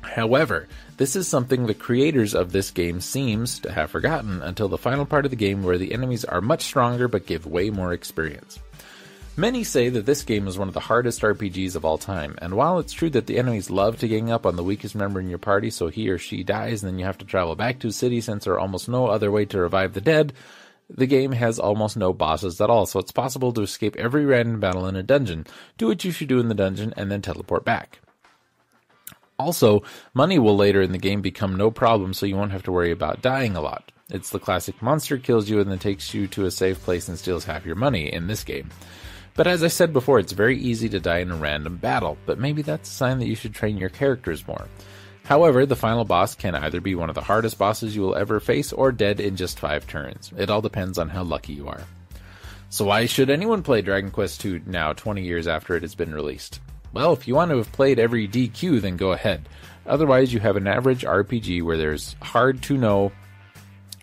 However, 0.00 0.66
this 0.96 1.14
is 1.14 1.28
something 1.28 1.64
the 1.64 1.74
creators 1.74 2.34
of 2.34 2.50
this 2.50 2.72
game 2.72 3.00
seems 3.00 3.60
to 3.60 3.70
have 3.70 3.92
forgotten 3.92 4.42
until 4.42 4.68
the 4.68 4.78
final 4.78 5.06
part 5.06 5.26
of 5.26 5.30
the 5.30 5.36
game 5.36 5.62
where 5.62 5.78
the 5.78 5.92
enemies 5.92 6.24
are 6.24 6.40
much 6.40 6.62
stronger 6.62 7.06
but 7.06 7.24
give 7.24 7.46
way 7.46 7.70
more 7.70 7.92
experience. 7.92 8.58
Many 9.36 9.64
say 9.64 9.88
that 9.88 10.06
this 10.06 10.22
game 10.22 10.46
is 10.46 10.56
one 10.56 10.68
of 10.68 10.74
the 10.74 10.80
hardest 10.80 11.20
RPGs 11.20 11.74
of 11.74 11.84
all 11.84 11.98
time, 11.98 12.38
and 12.40 12.54
while 12.54 12.78
it's 12.78 12.92
true 12.92 13.10
that 13.10 13.26
the 13.26 13.36
enemies 13.36 13.68
love 13.68 13.98
to 13.98 14.06
gang 14.06 14.30
up 14.30 14.46
on 14.46 14.54
the 14.54 14.62
weakest 14.62 14.94
member 14.94 15.18
in 15.18 15.28
your 15.28 15.38
party 15.38 15.70
so 15.70 15.88
he 15.88 16.08
or 16.08 16.18
she 16.18 16.44
dies 16.44 16.82
and 16.82 16.92
then 16.92 17.00
you 17.00 17.04
have 17.04 17.18
to 17.18 17.24
travel 17.24 17.56
back 17.56 17.80
to 17.80 17.88
a 17.88 17.92
city 17.92 18.20
since 18.20 18.44
there 18.44 18.54
are 18.54 18.60
almost 18.60 18.88
no 18.88 19.08
other 19.08 19.32
way 19.32 19.44
to 19.46 19.58
revive 19.58 19.92
the 19.92 20.00
dead, 20.00 20.32
the 20.88 21.06
game 21.06 21.32
has 21.32 21.58
almost 21.58 21.96
no 21.96 22.12
bosses 22.12 22.60
at 22.60 22.70
all, 22.70 22.86
so 22.86 23.00
it's 23.00 23.10
possible 23.10 23.52
to 23.52 23.62
escape 23.62 23.96
every 23.96 24.24
random 24.24 24.60
battle 24.60 24.86
in 24.86 24.94
a 24.94 25.02
dungeon, 25.02 25.46
do 25.78 25.88
what 25.88 26.04
you 26.04 26.12
should 26.12 26.28
do 26.28 26.38
in 26.38 26.48
the 26.48 26.54
dungeon, 26.54 26.94
and 26.96 27.10
then 27.10 27.20
teleport 27.20 27.64
back. 27.64 27.98
Also, 29.36 29.82
money 30.12 30.38
will 30.38 30.56
later 30.56 30.80
in 30.80 30.92
the 30.92 30.98
game 30.98 31.22
become 31.22 31.56
no 31.56 31.72
problem, 31.72 32.14
so 32.14 32.24
you 32.24 32.36
won't 32.36 32.52
have 32.52 32.62
to 32.62 32.72
worry 32.72 32.92
about 32.92 33.20
dying 33.20 33.56
a 33.56 33.60
lot. 33.60 33.90
It's 34.10 34.30
the 34.30 34.38
classic 34.38 34.80
monster 34.80 35.18
kills 35.18 35.48
you 35.48 35.58
and 35.58 35.68
then 35.68 35.80
takes 35.80 36.14
you 36.14 36.28
to 36.28 36.44
a 36.44 36.52
safe 36.52 36.80
place 36.82 37.08
and 37.08 37.18
steals 37.18 37.44
half 37.44 37.66
your 37.66 37.74
money 37.74 38.12
in 38.12 38.28
this 38.28 38.44
game. 38.44 38.70
But 39.36 39.46
as 39.48 39.64
I 39.64 39.68
said 39.68 39.92
before, 39.92 40.20
it's 40.20 40.32
very 40.32 40.56
easy 40.56 40.88
to 40.90 41.00
die 41.00 41.18
in 41.18 41.32
a 41.32 41.36
random 41.36 41.76
battle, 41.76 42.16
but 42.24 42.38
maybe 42.38 42.62
that's 42.62 42.88
a 42.88 42.92
sign 42.92 43.18
that 43.18 43.26
you 43.26 43.34
should 43.34 43.54
train 43.54 43.76
your 43.76 43.88
characters 43.88 44.46
more. 44.46 44.68
However, 45.24 45.66
the 45.66 45.74
final 45.74 46.04
boss 46.04 46.34
can 46.34 46.54
either 46.54 46.80
be 46.80 46.94
one 46.94 47.08
of 47.08 47.14
the 47.14 47.22
hardest 47.22 47.58
bosses 47.58 47.96
you 47.96 48.02
will 48.02 48.14
ever 48.14 48.38
face 48.38 48.72
or 48.72 48.92
dead 48.92 49.20
in 49.20 49.36
just 49.36 49.58
5 49.58 49.86
turns. 49.86 50.32
It 50.36 50.50
all 50.50 50.60
depends 50.60 50.98
on 50.98 51.08
how 51.08 51.24
lucky 51.24 51.54
you 51.54 51.66
are. 51.66 51.82
So 52.68 52.84
why 52.84 53.06
should 53.06 53.30
anyone 53.30 53.62
play 53.62 53.82
Dragon 53.82 54.10
Quest 54.10 54.44
II 54.44 54.62
now 54.66 54.92
20 54.92 55.22
years 55.22 55.48
after 55.48 55.74
it 55.74 55.82
has 55.82 55.94
been 55.94 56.14
released? 56.14 56.60
Well, 56.92 57.12
if 57.12 57.26
you 57.26 57.34
want 57.34 57.50
to 57.50 57.56
have 57.56 57.72
played 57.72 57.98
every 57.98 58.28
DQ, 58.28 58.80
then 58.82 58.96
go 58.96 59.12
ahead. 59.12 59.48
Otherwise, 59.86 60.32
you 60.32 60.40
have 60.40 60.56
an 60.56 60.68
average 60.68 61.04
RPG 61.04 61.62
where 61.62 61.76
there's 61.76 62.14
hard 62.22 62.62
to 62.64 62.76
know 62.76 63.10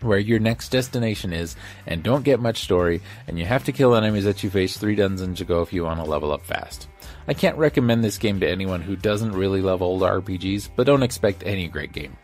where 0.03 0.19
your 0.19 0.39
next 0.39 0.69
destination 0.69 1.33
is 1.33 1.55
and 1.85 2.03
don't 2.03 2.23
get 2.23 2.39
much 2.39 2.63
story, 2.63 3.01
and 3.27 3.37
you 3.37 3.45
have 3.45 3.63
to 3.65 3.71
kill 3.71 3.95
enemies 3.95 4.25
that 4.25 4.43
you 4.43 4.49
face 4.49 4.77
three 4.77 4.95
dungeons 4.95 5.41
ago 5.41 5.61
if 5.61 5.73
you 5.73 5.83
want 5.83 5.99
to 5.99 6.09
level 6.09 6.31
up 6.31 6.45
fast. 6.45 6.87
I 7.27 7.33
can't 7.33 7.57
recommend 7.57 8.03
this 8.03 8.17
game 8.17 8.39
to 8.39 8.49
anyone 8.49 8.81
who 8.81 8.95
doesn't 8.95 9.31
really 9.31 9.61
love 9.61 9.81
old 9.81 10.01
RPGs, 10.01 10.69
but 10.75 10.85
don't 10.87 11.03
expect 11.03 11.43
any 11.45 11.67
great 11.67 11.93
game. 11.93 12.17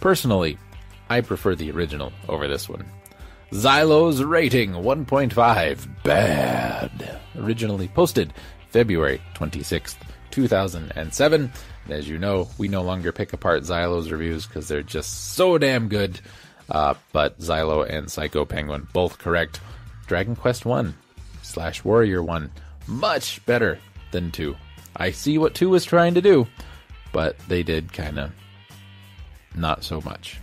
Personally, 0.00 0.58
I 1.08 1.20
prefer 1.20 1.54
the 1.54 1.70
original 1.70 2.12
over 2.28 2.48
this 2.48 2.68
one. 2.68 2.84
Xylo's 3.52 4.22
rating 4.22 4.72
1.5 4.72 6.02
bad. 6.02 7.20
Originally 7.38 7.88
posted 7.88 8.32
February 8.70 9.22
26th, 9.34 9.96
2007. 10.30 11.52
And 11.84 11.92
as 11.92 12.08
you 12.08 12.18
know, 12.18 12.48
we 12.58 12.66
no 12.66 12.82
longer 12.82 13.12
pick 13.12 13.32
apart 13.32 13.62
Xylo's 13.62 14.10
reviews 14.10 14.46
because 14.46 14.66
they're 14.66 14.82
just 14.82 15.34
so 15.34 15.58
damn 15.58 15.88
good. 15.88 16.20
Uh, 16.70 16.94
but 17.12 17.38
Xylo 17.38 17.88
and 17.88 18.10
Psycho 18.10 18.44
Penguin 18.44 18.88
both 18.92 19.18
correct. 19.18 19.60
Dragon 20.06 20.36
Quest 20.36 20.64
1 20.64 20.94
slash 21.42 21.84
Warrior 21.84 22.22
1 22.22 22.50
much 22.86 23.44
better 23.46 23.78
than 24.10 24.30
2. 24.30 24.54
I 24.96 25.10
see 25.10 25.38
what 25.38 25.54
2 25.54 25.68
was 25.70 25.84
trying 25.84 26.14
to 26.14 26.22
do, 26.22 26.46
but 27.12 27.38
they 27.48 27.62
did 27.62 27.92
kind 27.92 28.18
of 28.18 28.32
not 29.54 29.84
so 29.84 30.00
much. 30.02 30.38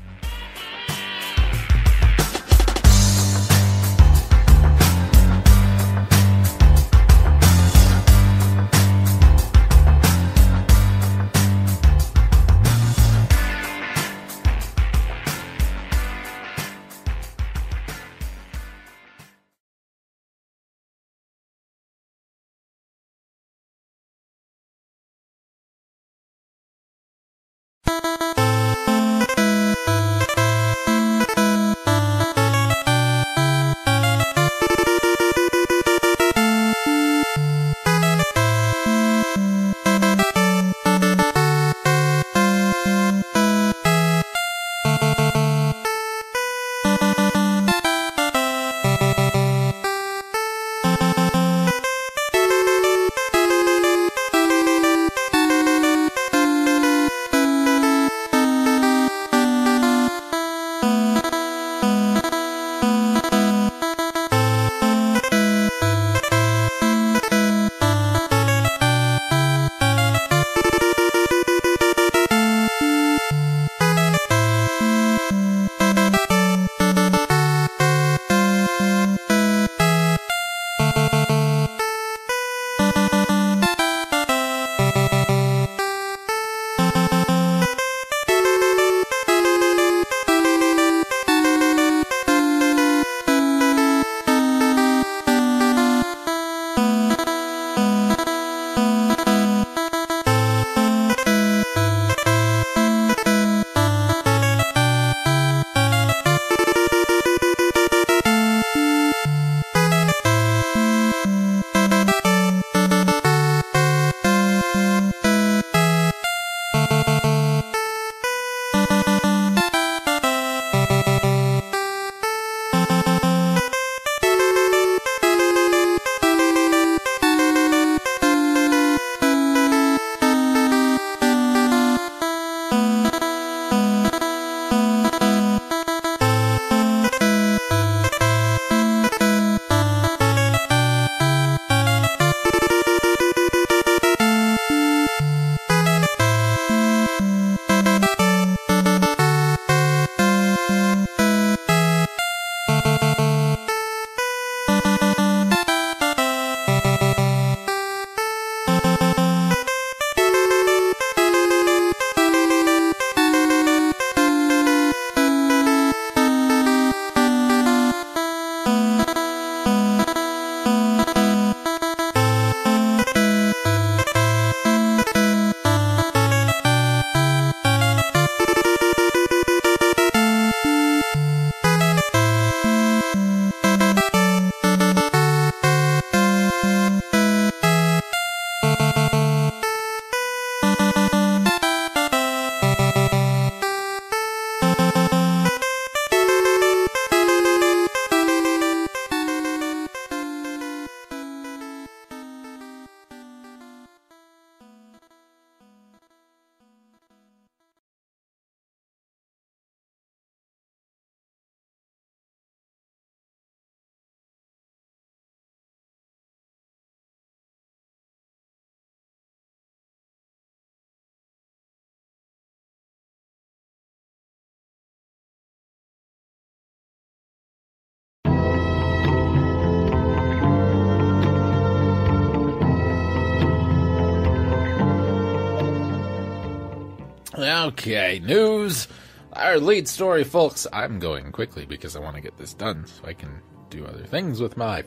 Okay, 237.52 238.22
news. 238.24 238.88
Our 239.34 239.60
lead 239.60 239.86
story, 239.86 240.24
folks. 240.24 240.66
I'm 240.72 241.00
going 241.00 241.34
quickly 241.34 241.66
because 241.66 241.98
I 241.98 242.00
want 242.00 242.16
to 242.16 242.22
get 242.22 242.38
this 242.38 242.54
done 242.54 242.86
so 242.88 243.06
I 243.06 243.12
can 243.12 243.42
do 243.70 243.86
other 243.86 244.06
things 244.06 244.40
with 244.40 244.56
my. 244.56 244.86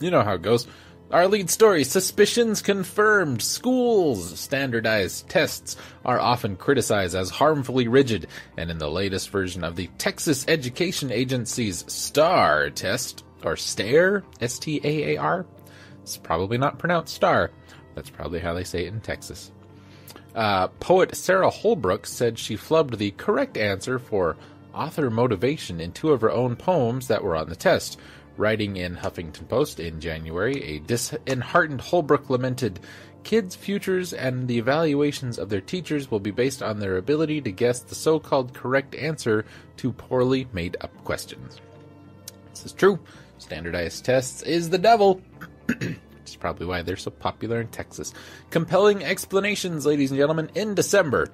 You 0.00 0.10
know 0.10 0.22
how 0.22 0.34
it 0.34 0.42
goes. 0.42 0.66
Our 1.12 1.28
lead 1.28 1.48
story 1.48 1.84
suspicions 1.84 2.62
confirmed. 2.62 3.42
Schools' 3.42 4.40
standardized 4.40 5.28
tests 5.28 5.76
are 6.04 6.18
often 6.18 6.56
criticized 6.56 7.14
as 7.14 7.30
harmfully 7.30 7.86
rigid, 7.86 8.26
and 8.56 8.68
in 8.68 8.78
the 8.78 8.90
latest 8.90 9.30
version 9.30 9.62
of 9.62 9.76
the 9.76 9.86
Texas 9.98 10.44
Education 10.48 11.12
Agency's 11.12 11.84
STAR 11.86 12.70
test, 12.70 13.24
or 13.44 13.54
STARE, 13.54 14.24
S 14.40 14.58
T 14.58 14.80
A 14.82 15.14
A 15.14 15.16
R, 15.20 15.46
it's 16.02 16.16
probably 16.16 16.58
not 16.58 16.80
pronounced 16.80 17.14
STAR. 17.14 17.52
That's 17.94 18.10
probably 18.10 18.40
how 18.40 18.52
they 18.52 18.64
say 18.64 18.86
it 18.86 18.92
in 18.92 19.00
Texas. 19.00 19.52
Uh, 20.34 20.68
poet 20.68 21.16
Sara 21.16 21.50
Holbrook 21.50 22.06
said 22.06 22.38
she 22.38 22.56
flubbed 22.56 22.98
the 22.98 23.10
correct 23.12 23.56
answer 23.56 23.98
for 23.98 24.36
author 24.72 25.10
motivation 25.10 25.80
in 25.80 25.92
two 25.92 26.10
of 26.10 26.20
her 26.20 26.30
own 26.30 26.56
poems 26.56 27.08
that 27.08 27.22
were 27.22 27.36
on 27.36 27.48
the 27.48 27.56
test. 27.56 27.98
Writing 28.36 28.76
in 28.76 28.96
Huffington 28.96 29.48
Post 29.48 29.80
in 29.80 30.00
January, 30.00 30.62
a 30.62 30.78
disheartened 30.78 31.80
Holbrook 31.80 32.30
lamented, 32.30 32.80
Kids' 33.22 33.54
futures 33.54 34.12
and 34.12 34.48
the 34.48 34.58
evaluations 34.58 35.38
of 35.38 35.48
their 35.48 35.60
teachers 35.60 36.10
will 36.10 36.20
be 36.20 36.30
based 36.30 36.62
on 36.62 36.78
their 36.78 36.96
ability 36.96 37.40
to 37.42 37.52
guess 37.52 37.80
the 37.80 37.94
so 37.94 38.18
called 38.18 38.54
correct 38.54 38.94
answer 38.94 39.44
to 39.76 39.92
poorly 39.92 40.48
made 40.52 40.76
up 40.80 40.92
questions. 41.04 41.60
This 42.50 42.66
is 42.66 42.72
true. 42.72 42.98
Standardized 43.38 44.04
tests 44.04 44.42
is 44.42 44.70
the 44.70 44.78
devil. 44.78 45.20
Probably 46.36 46.66
why 46.66 46.82
they're 46.82 46.96
so 46.96 47.10
popular 47.10 47.60
in 47.60 47.68
Texas. 47.68 48.12
Compelling 48.50 49.04
explanations, 49.04 49.86
ladies 49.86 50.10
and 50.10 50.18
gentlemen, 50.18 50.50
in 50.54 50.74
December. 50.74 51.30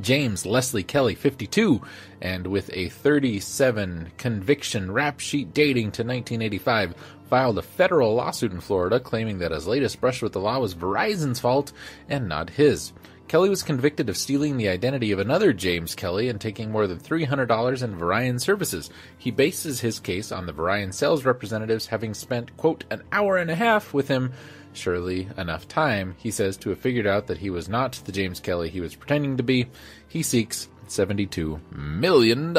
James 0.00 0.46
Leslie 0.46 0.82
Kelly, 0.82 1.14
52, 1.14 1.82
and 2.22 2.46
with 2.46 2.70
a 2.72 2.88
37 2.88 4.12
conviction 4.16 4.90
rap 4.90 5.20
sheet 5.20 5.52
dating 5.52 5.92
to 5.92 6.02
1985, 6.02 6.94
filed 7.28 7.58
a 7.58 7.62
federal 7.62 8.14
lawsuit 8.14 8.52
in 8.52 8.60
Florida 8.60 8.98
claiming 8.98 9.38
that 9.38 9.50
his 9.50 9.66
latest 9.66 10.00
brush 10.00 10.22
with 10.22 10.32
the 10.32 10.40
law 10.40 10.58
was 10.58 10.74
Verizon's 10.74 11.40
fault 11.40 11.72
and 12.08 12.28
not 12.28 12.50
his. 12.50 12.92
Kelly 13.26 13.48
was 13.48 13.62
convicted 13.62 14.08
of 14.08 14.16
stealing 14.16 14.56
the 14.56 14.68
identity 14.68 15.10
of 15.10 15.18
another 15.18 15.52
James 15.52 15.94
Kelly 15.94 16.28
and 16.28 16.40
taking 16.40 16.70
more 16.70 16.86
than 16.86 16.98
$300 16.98 17.82
in 17.82 17.96
Verizon 17.96 18.40
services. 18.40 18.90
He 19.16 19.30
bases 19.30 19.80
his 19.80 19.98
case 19.98 20.30
on 20.30 20.46
the 20.46 20.52
Verizon 20.52 20.92
sales 20.92 21.24
representatives 21.24 21.86
having 21.86 22.14
spent, 22.14 22.56
quote, 22.56 22.84
an 22.90 23.02
hour 23.12 23.38
and 23.38 23.50
a 23.50 23.54
half 23.54 23.94
with 23.94 24.08
him. 24.08 24.32
Surely 24.74 25.28
enough 25.38 25.66
time, 25.68 26.16
he 26.18 26.30
says, 26.30 26.56
to 26.58 26.70
have 26.70 26.78
figured 26.78 27.06
out 27.06 27.28
that 27.28 27.38
he 27.38 27.48
was 27.48 27.68
not 27.68 27.92
the 28.04 28.12
James 28.12 28.40
Kelly 28.40 28.68
he 28.68 28.80
was 28.80 28.94
pretending 28.94 29.36
to 29.38 29.42
be. 29.42 29.68
He 30.08 30.22
seeks 30.22 30.68
$72 30.88 31.60
million. 31.72 32.54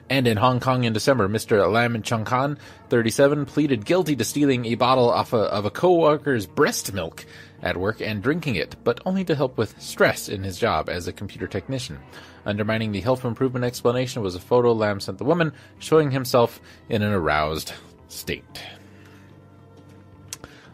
And 0.10 0.28
in 0.28 0.38
Hong 0.38 0.60
Kong 0.60 0.86
in 0.86 0.93
December, 0.93 1.30
Mr. 1.30 1.72
Lam 1.72 2.01
Chung 2.01 2.26
Khan, 2.26 2.57
37, 2.89 3.45
pleaded 3.45 3.86
guilty 3.86 4.16
to 4.16 4.24
stealing 4.24 4.66
a 4.66 4.74
bottle 4.76 5.10
off 5.10 5.34
a, 5.34 5.38
of 5.38 5.66
a 5.66 5.72
co-worker's 5.72 6.47
breast 6.47 6.93
milk 6.93 7.26
at 7.62 7.78
work 7.78 8.01
and 8.01 8.24
drinking 8.24 8.55
it, 8.55 8.76
but 8.84 9.01
only 9.05 9.24
to 9.26 9.36
help 9.36 9.57
with 9.57 9.80
stress 9.82 10.30
in 10.30 10.43
his 10.43 10.57
job 10.57 10.89
as 10.89 11.07
a 11.07 11.14
computer 11.14 11.47
technician. 11.47 11.99
Undermining 12.45 12.91
the 12.91 13.01
health 13.01 13.26
improvement 13.26 13.66
explanation 13.66 14.22
was 14.22 14.36
a 14.36 14.39
photo 14.39 14.72
Lam 14.72 14.99
sent 14.99 15.18
the 15.18 15.24
woman 15.24 15.53
showing 15.80 16.12
himself 16.12 16.62
in 16.88 17.01
an 17.01 17.12
aroused 17.12 17.74
state. 18.07 18.62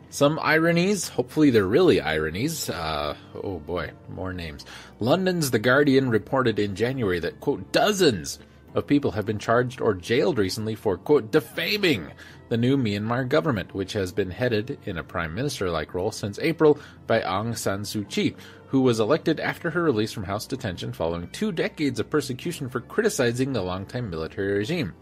Some 0.10 0.40
ironies, 0.40 1.10
hopefully 1.10 1.50
they're 1.50 1.66
really 1.66 2.00
ironies. 2.00 2.70
Uh, 2.70 3.18
oh 3.44 3.60
boy, 3.60 3.92
more 4.08 4.32
names. 4.32 4.66
London's 5.02 5.52
The 5.52 5.60
Guardian 5.60 6.10
reported 6.10 6.58
in 6.58 6.76
January 6.76 7.20
that, 7.20 7.42
quote, 7.42 7.74
dozens 7.74 8.40
of 8.76 8.88
people 8.88 9.12
have 9.12 9.26
been 9.26 9.40
charged 9.40 9.82
or 9.82 9.94
jailed 9.94 10.38
recently 10.38 10.76
for, 10.76 10.98
quote, 10.98 11.32
defaming 11.32 12.12
the 12.50 12.58
new 12.58 12.78
Myanmar 12.78 13.28
government, 13.28 13.74
which 13.74 13.94
has 13.94 14.12
been 14.12 14.32
headed 14.32 14.78
in 14.86 14.98
a 14.98 15.04
prime 15.04 15.34
minister 15.34 15.70
like 15.70 15.94
role 15.94 16.12
since 16.12 16.40
April 16.40 16.80
by 17.08 17.22
Aung 17.22 17.58
San 17.58 17.82
Suu 17.82 18.08
Kyi, 18.10 18.36
who 18.68 18.82
was 18.82 19.00
elected 19.00 19.40
after 19.40 19.70
her 19.70 19.84
release 19.84 20.12
from 20.12 20.24
house 20.24 20.46
detention 20.46 20.94
following 20.94 21.28
two 21.30 21.52
decades 21.52 22.00
of 22.00 22.10
persecution 22.10 22.70
for 22.70 22.82
criticizing 22.82 23.54
the 23.54 23.62
longtime 23.62 24.10
military 24.10 24.54
regime. 24.54 24.94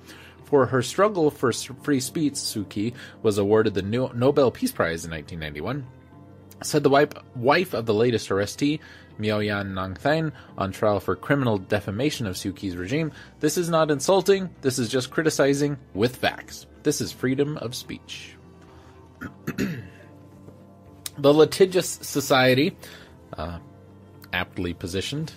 For 0.46 0.66
her 0.68 0.82
struggle 0.82 1.32
for 1.32 1.52
free 1.52 2.00
speech, 2.00 2.34
Suu 2.34 2.68
Kyi 2.70 2.94
was 3.22 3.38
awarded 3.38 3.74
the 3.74 3.82
Nobel 3.82 4.52
Peace 4.52 4.72
Prize 4.72 5.06
in 5.06 5.12
1991 5.12 5.86
said 6.62 6.84
the 6.84 7.24
wife 7.36 7.74
of 7.74 7.86
the 7.86 7.94
latest 7.94 8.30
arrestee, 8.30 8.80
Myo 9.18 9.40
Yan 9.40 9.74
Naung 9.74 9.98
Thein, 9.98 10.32
on 10.58 10.72
trial 10.72 11.00
for 11.00 11.16
criminal 11.16 11.58
defamation 11.58 12.26
of 12.26 12.36
Suu 12.36 12.56
Kyi's 12.56 12.76
regime. 12.76 13.12
This 13.40 13.58
is 13.58 13.70
not 13.70 13.92
insulting, 13.92 14.50
this 14.62 14.80
is 14.80 14.90
just 14.90 15.12
criticizing 15.12 15.78
with 15.94 16.16
facts. 16.16 16.66
This 16.84 17.00
is 17.00 17.12
freedom 17.12 17.58
of 17.58 17.74
speech. 17.74 18.36
the 21.18 21.34
litigious 21.34 21.88
society, 22.02 22.76
uh, 23.38 23.60
aptly 24.34 24.74
positioned, 24.74 25.32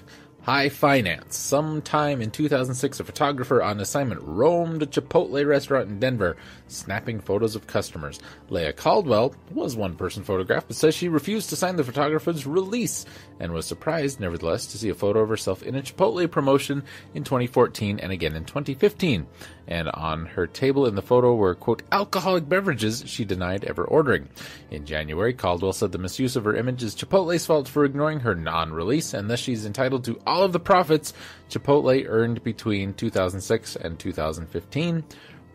High 0.46 0.68
Finance. 0.68 1.36
Sometime 1.36 2.22
in 2.22 2.30
2006, 2.30 3.00
a 3.00 3.04
photographer 3.04 3.60
on 3.64 3.80
assignment 3.80 4.22
roamed 4.22 4.80
a 4.80 4.86
Chipotle 4.86 5.44
restaurant 5.44 5.88
in 5.88 5.98
Denver, 5.98 6.36
snapping 6.68 7.18
photos 7.18 7.56
of 7.56 7.66
customers. 7.66 8.20
Leah 8.48 8.72
Caldwell 8.72 9.34
was 9.50 9.74
one 9.74 9.96
person 9.96 10.22
photographed, 10.22 10.68
but 10.68 10.76
says 10.76 10.94
she 10.94 11.08
refused 11.08 11.50
to 11.50 11.56
sign 11.56 11.74
the 11.74 11.82
photographer's 11.82 12.46
release 12.46 13.06
and 13.40 13.52
was 13.52 13.66
surprised, 13.66 14.20
nevertheless, 14.20 14.66
to 14.66 14.78
see 14.78 14.88
a 14.88 14.94
photo 14.94 15.18
of 15.18 15.28
herself 15.28 15.64
in 15.64 15.74
a 15.74 15.82
Chipotle 15.82 16.30
promotion 16.30 16.84
in 17.12 17.24
2014 17.24 17.98
and 17.98 18.12
again 18.12 18.36
in 18.36 18.44
2015. 18.44 19.26
And 19.66 19.88
on 19.88 20.26
her 20.26 20.46
table 20.46 20.86
in 20.86 20.94
the 20.94 21.02
photo 21.02 21.34
were, 21.34 21.56
quote, 21.56 21.82
alcoholic 21.90 22.48
beverages 22.48 23.02
she 23.06 23.24
denied 23.24 23.64
ever 23.64 23.84
ordering. 23.84 24.28
In 24.70 24.86
January, 24.86 25.34
Caldwell 25.34 25.72
said 25.72 25.90
the 25.90 25.98
misuse 25.98 26.36
of 26.36 26.44
her 26.44 26.54
image 26.54 26.84
is 26.84 26.94
Chipotle's 26.94 27.46
fault 27.46 27.66
for 27.66 27.84
ignoring 27.84 28.20
her 28.20 28.36
non 28.36 28.72
release, 28.72 29.12
and 29.12 29.28
thus 29.28 29.40
she's 29.40 29.66
entitled 29.66 30.04
to 30.04 30.20
all 30.36 30.42
of 30.42 30.52
the 30.52 30.60
profits 30.60 31.14
Chipotle 31.48 32.04
earned 32.06 32.44
between 32.44 32.92
2006 32.92 33.76
and 33.76 33.98
2015, 33.98 35.02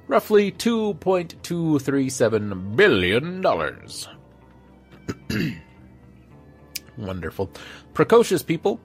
roughly 0.07 0.51
$2.237 0.53 2.75
billion. 2.75 3.45
Wonderful. 6.97 7.51
Precocious 7.93 8.41
people. 8.41 8.79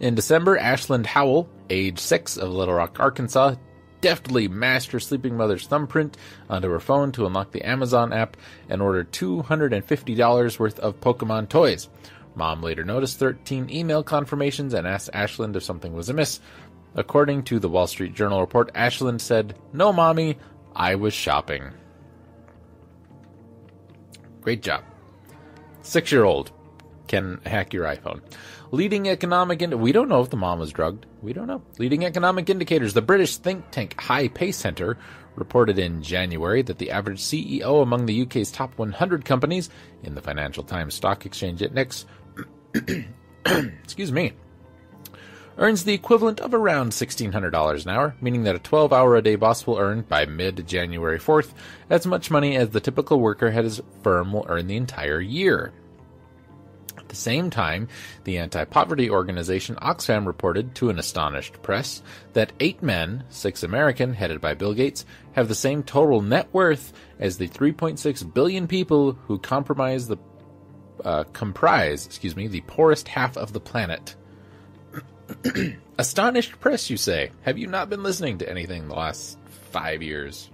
In 0.00 0.14
December, 0.14 0.56
Ashlynd 0.56 1.04
Howell, 1.04 1.46
age 1.68 1.98
6 1.98 2.38
of 2.38 2.50
Little 2.50 2.72
Rock, 2.74 2.98
Arkansas, 2.98 3.56
deftly 4.00 4.48
mashed 4.48 4.92
her 4.92 5.00
sleeping 5.00 5.36
mother's 5.36 5.66
thumbprint 5.66 6.16
onto 6.48 6.70
her 6.70 6.80
phone 6.80 7.12
to 7.12 7.26
unlock 7.26 7.52
the 7.52 7.68
Amazon 7.68 8.14
app 8.14 8.38
and 8.70 8.80
order 8.80 9.04
$250 9.04 10.58
worth 10.58 10.78
of 10.78 10.98
Pokemon 11.00 11.50
toys. 11.50 11.90
Mom 12.34 12.62
later 12.62 12.84
noticed 12.84 13.18
13 13.18 13.70
email 13.70 14.02
confirmations 14.02 14.74
and 14.74 14.86
asked 14.86 15.10
Ashlynd 15.12 15.56
if 15.56 15.62
something 15.62 15.92
was 15.92 16.08
amiss. 16.08 16.40
According 16.94 17.44
to 17.44 17.58
the 17.58 17.68
Wall 17.68 17.86
Street 17.86 18.14
Journal 18.14 18.40
report, 18.40 18.72
Ashlynd 18.74 19.20
said, 19.20 19.56
No, 19.72 19.92
mommy, 19.92 20.38
I 20.74 20.94
was 20.94 21.14
shopping. 21.14 21.72
Great 24.40 24.62
job. 24.62 24.84
Six 25.82 26.12
year 26.12 26.24
old 26.24 26.50
can 27.08 27.40
hack 27.44 27.72
your 27.72 27.84
iPhone. 27.84 28.20
Leading 28.70 29.08
economic 29.08 29.62
ind- 29.62 29.80
we 29.80 29.92
don't 29.92 30.08
know 30.08 30.20
if 30.20 30.30
the 30.30 30.36
mom 30.36 30.58
was 30.58 30.72
drugged. 30.72 31.06
We 31.22 31.32
don't 31.32 31.46
know. 31.46 31.62
Leading 31.78 32.04
economic 32.04 32.50
indicators. 32.50 32.92
The 32.92 33.02
British 33.02 33.36
think 33.36 33.70
tank 33.70 34.00
High 34.00 34.28
Pay 34.28 34.52
Center 34.52 34.98
reported 35.36 35.78
in 35.78 36.02
January 36.02 36.62
that 36.62 36.78
the 36.78 36.90
average 36.90 37.20
CEO 37.20 37.82
among 37.82 38.06
the 38.06 38.22
UK's 38.22 38.50
top 38.50 38.76
100 38.78 39.24
companies 39.24 39.70
in 40.02 40.14
the 40.14 40.22
Financial 40.22 40.62
Times 40.62 40.94
Stock 40.94 41.26
Exchange 41.26 41.62
Index 41.62 42.06
excuse 43.44 44.12
me, 44.12 44.32
earns 45.58 45.84
the 45.84 45.94
equivalent 45.94 46.40
of 46.40 46.54
around 46.54 46.90
$1,600 46.90 47.84
an 47.84 47.90
hour, 47.90 48.14
meaning 48.20 48.44
that 48.44 48.56
a 48.56 48.60
12 48.60 48.92
hour 48.92 49.16
a 49.16 49.22
day 49.22 49.36
boss 49.36 49.66
will 49.66 49.78
earn, 49.78 50.02
by 50.02 50.26
mid 50.26 50.66
January 50.66 51.18
4th, 51.18 51.52
as 51.88 52.06
much 52.06 52.30
money 52.30 52.56
as 52.56 52.70
the 52.70 52.80
typical 52.80 53.20
worker 53.20 53.48
at 53.48 53.64
his 53.64 53.80
firm 54.02 54.32
will 54.32 54.46
earn 54.48 54.66
the 54.66 54.76
entire 54.76 55.20
year. 55.20 55.72
At 56.96 57.08
the 57.08 57.16
same 57.16 57.50
time, 57.50 57.88
the 58.24 58.38
anti 58.38 58.64
poverty 58.64 59.10
organization 59.10 59.76
Oxfam 59.76 60.26
reported 60.26 60.74
to 60.76 60.90
an 60.90 60.98
astonished 60.98 61.62
press 61.62 62.02
that 62.32 62.52
eight 62.60 62.82
men, 62.82 63.24
six 63.28 63.62
American, 63.62 64.14
headed 64.14 64.40
by 64.40 64.54
Bill 64.54 64.74
Gates, 64.74 65.04
have 65.32 65.48
the 65.48 65.54
same 65.54 65.82
total 65.82 66.22
net 66.22 66.48
worth 66.52 66.92
as 67.18 67.36
the 67.36 67.46
3.6 67.46 68.34
billion 68.34 68.66
people 68.66 69.12
who 69.12 69.38
compromise 69.38 70.08
the 70.08 70.16
uh, 71.04 71.24
comprise, 71.32 72.06
excuse 72.06 72.36
me, 72.36 72.46
the 72.46 72.60
poorest 72.62 73.08
half 73.08 73.36
of 73.36 73.52
the 73.52 73.60
planet. 73.60 74.14
Astonished 75.98 76.60
press, 76.60 76.90
you 76.90 76.96
say? 76.96 77.30
Have 77.42 77.58
you 77.58 77.66
not 77.66 77.88
been 77.88 78.02
listening 78.02 78.38
to 78.38 78.48
anything 78.48 78.88
the 78.88 78.94
last 78.94 79.38
five 79.70 80.02
years? 80.02 80.50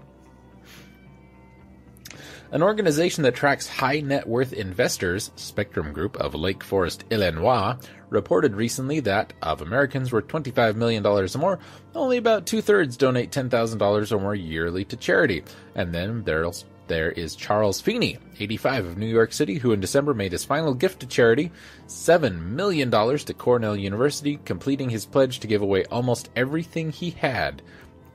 An 2.52 2.62
organization 2.64 3.22
that 3.22 3.36
tracks 3.36 3.68
high 3.68 4.00
net 4.00 4.26
worth 4.26 4.52
investors, 4.52 5.30
Spectrum 5.36 5.92
Group 5.92 6.16
of 6.16 6.34
Lake 6.34 6.64
Forest, 6.64 7.04
Illinois, 7.10 7.76
reported 8.08 8.56
recently 8.56 8.98
that 9.00 9.32
of 9.40 9.62
Americans 9.62 10.12
worth 10.12 10.26
$25 10.26 10.74
million 10.74 11.06
or 11.06 11.28
more, 11.38 11.60
only 11.94 12.16
about 12.16 12.46
two 12.46 12.60
thirds 12.60 12.96
donate 12.96 13.30
$10,000 13.30 14.12
or 14.12 14.20
more 14.20 14.34
yearly 14.34 14.84
to 14.86 14.96
charity. 14.96 15.44
And 15.76 15.94
then 15.94 16.24
there's 16.24 16.64
there 16.90 17.12
is 17.12 17.36
Charles 17.36 17.80
Feeney, 17.80 18.18
85 18.40 18.84
of 18.84 18.98
New 18.98 19.06
York 19.06 19.32
City, 19.32 19.58
who 19.58 19.70
in 19.70 19.78
December 19.78 20.12
made 20.12 20.32
his 20.32 20.44
final 20.44 20.74
gift 20.74 20.98
to 21.00 21.06
charity, 21.06 21.52
$7 21.86 22.38
million 22.42 22.90
to 22.90 23.34
Cornell 23.34 23.76
University, 23.76 24.40
completing 24.44 24.90
his 24.90 25.06
pledge 25.06 25.38
to 25.38 25.46
give 25.46 25.62
away 25.62 25.84
almost 25.84 26.30
everything 26.34 26.90
he 26.90 27.10
had, 27.10 27.62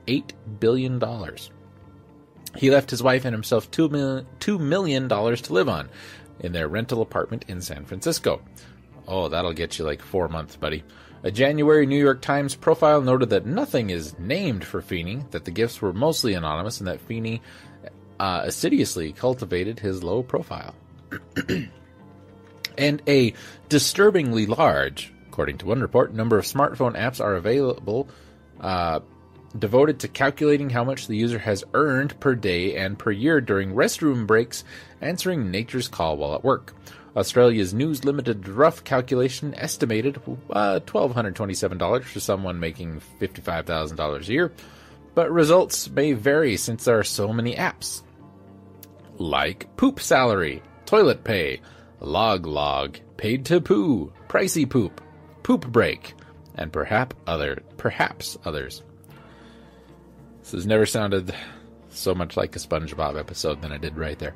$8 0.06 0.30
billion. 0.60 1.02
He 2.54 2.70
left 2.70 2.90
his 2.90 3.02
wife 3.02 3.24
and 3.24 3.32
himself 3.32 3.70
$2 3.70 3.90
million, 3.90 4.26
$2 4.40 4.60
million 4.60 5.08
to 5.08 5.52
live 5.54 5.70
on 5.70 5.88
in 6.40 6.52
their 6.52 6.68
rental 6.68 7.00
apartment 7.00 7.46
in 7.48 7.62
San 7.62 7.86
Francisco. 7.86 8.42
Oh, 9.08 9.28
that'll 9.28 9.54
get 9.54 9.78
you 9.78 9.86
like 9.86 10.02
four 10.02 10.28
months, 10.28 10.54
buddy. 10.54 10.84
A 11.22 11.30
January 11.30 11.86
New 11.86 11.98
York 11.98 12.20
Times 12.20 12.54
profile 12.54 13.00
noted 13.00 13.30
that 13.30 13.46
nothing 13.46 13.88
is 13.88 14.18
named 14.18 14.64
for 14.64 14.82
Feeney, 14.82 15.24
that 15.30 15.46
the 15.46 15.50
gifts 15.50 15.80
were 15.80 15.94
mostly 15.94 16.34
anonymous, 16.34 16.78
and 16.78 16.86
that 16.86 17.00
Feeney 17.00 17.40
uh, 18.18 18.42
assiduously 18.44 19.12
cultivated 19.12 19.80
his 19.80 20.02
low 20.02 20.22
profile. 20.22 20.74
and 22.78 23.02
a 23.06 23.34
disturbingly 23.68 24.46
large, 24.46 25.12
according 25.28 25.58
to 25.58 25.66
one 25.66 25.80
report, 25.80 26.14
number 26.14 26.38
of 26.38 26.44
smartphone 26.44 26.96
apps 26.96 27.20
are 27.20 27.34
available 27.34 28.08
uh, 28.60 29.00
devoted 29.58 30.00
to 30.00 30.08
calculating 30.08 30.70
how 30.70 30.84
much 30.84 31.06
the 31.06 31.16
user 31.16 31.38
has 31.38 31.64
earned 31.74 32.18
per 32.20 32.34
day 32.34 32.76
and 32.76 32.98
per 32.98 33.10
year 33.10 33.40
during 33.40 33.72
restroom 33.72 34.26
breaks, 34.26 34.64
answering 35.00 35.50
nature's 35.50 35.88
call 35.88 36.16
while 36.16 36.34
at 36.34 36.44
work. 36.44 36.74
Australia's 37.16 37.72
News 37.72 38.04
Limited 38.04 38.46
rough 38.46 38.84
calculation 38.84 39.54
estimated 39.54 40.20
uh, 40.50 40.80
$1,227 40.84 42.04
for 42.04 42.20
someone 42.20 42.60
making 42.60 43.00
$55,000 43.20 44.28
a 44.28 44.32
year, 44.32 44.52
but 45.14 45.30
results 45.32 45.88
may 45.88 46.12
vary 46.12 46.58
since 46.58 46.84
there 46.84 46.98
are 46.98 47.04
so 47.04 47.32
many 47.32 47.54
apps. 47.54 48.02
Like 49.18 49.74
poop 49.76 50.00
salary, 50.00 50.62
toilet 50.84 51.24
pay, 51.24 51.60
log 52.00 52.46
log, 52.46 52.98
paid 53.16 53.44
to 53.46 53.60
poo, 53.60 54.12
pricey 54.28 54.68
poop, 54.68 55.00
poop 55.42 55.66
break, 55.68 56.14
and 56.54 56.72
perhaps 56.72 57.16
other 57.26 57.62
perhaps 57.76 58.36
others. 58.44 58.82
This 60.40 60.52
has 60.52 60.66
never 60.66 60.86
sounded 60.86 61.34
so 61.90 62.14
much 62.14 62.36
like 62.36 62.54
a 62.54 62.58
SpongeBob 62.58 63.18
episode 63.18 63.62
than 63.62 63.72
I 63.72 63.78
did 63.78 63.96
right 63.96 64.18
there. 64.18 64.34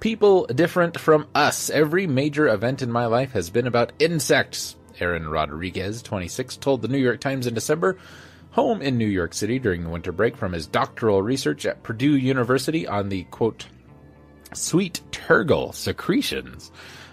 People 0.00 0.46
different 0.46 0.98
from 0.98 1.26
us. 1.34 1.68
Every 1.68 2.06
major 2.06 2.48
event 2.48 2.82
in 2.82 2.90
my 2.90 3.06
life 3.06 3.32
has 3.32 3.50
been 3.50 3.66
about 3.66 3.92
insects. 3.98 4.76
Aaron 4.98 5.28
Rodriguez, 5.28 6.02
26, 6.02 6.56
told 6.56 6.82
the 6.82 6.88
New 6.88 6.98
York 6.98 7.20
Times 7.20 7.46
in 7.46 7.54
December, 7.54 7.98
home 8.50 8.80
in 8.82 8.96
New 8.96 9.06
York 9.06 9.34
City 9.34 9.58
during 9.58 9.82
the 9.82 9.90
winter 9.90 10.12
break 10.12 10.36
from 10.36 10.52
his 10.52 10.66
doctoral 10.66 11.22
research 11.22 11.66
at 11.66 11.82
Purdue 11.82 12.16
University 12.16 12.86
on 12.86 13.08
the 13.08 13.24
quote, 13.24 13.66
sweet 14.54 15.00
tergal 15.10 15.74
secretions 15.74 16.70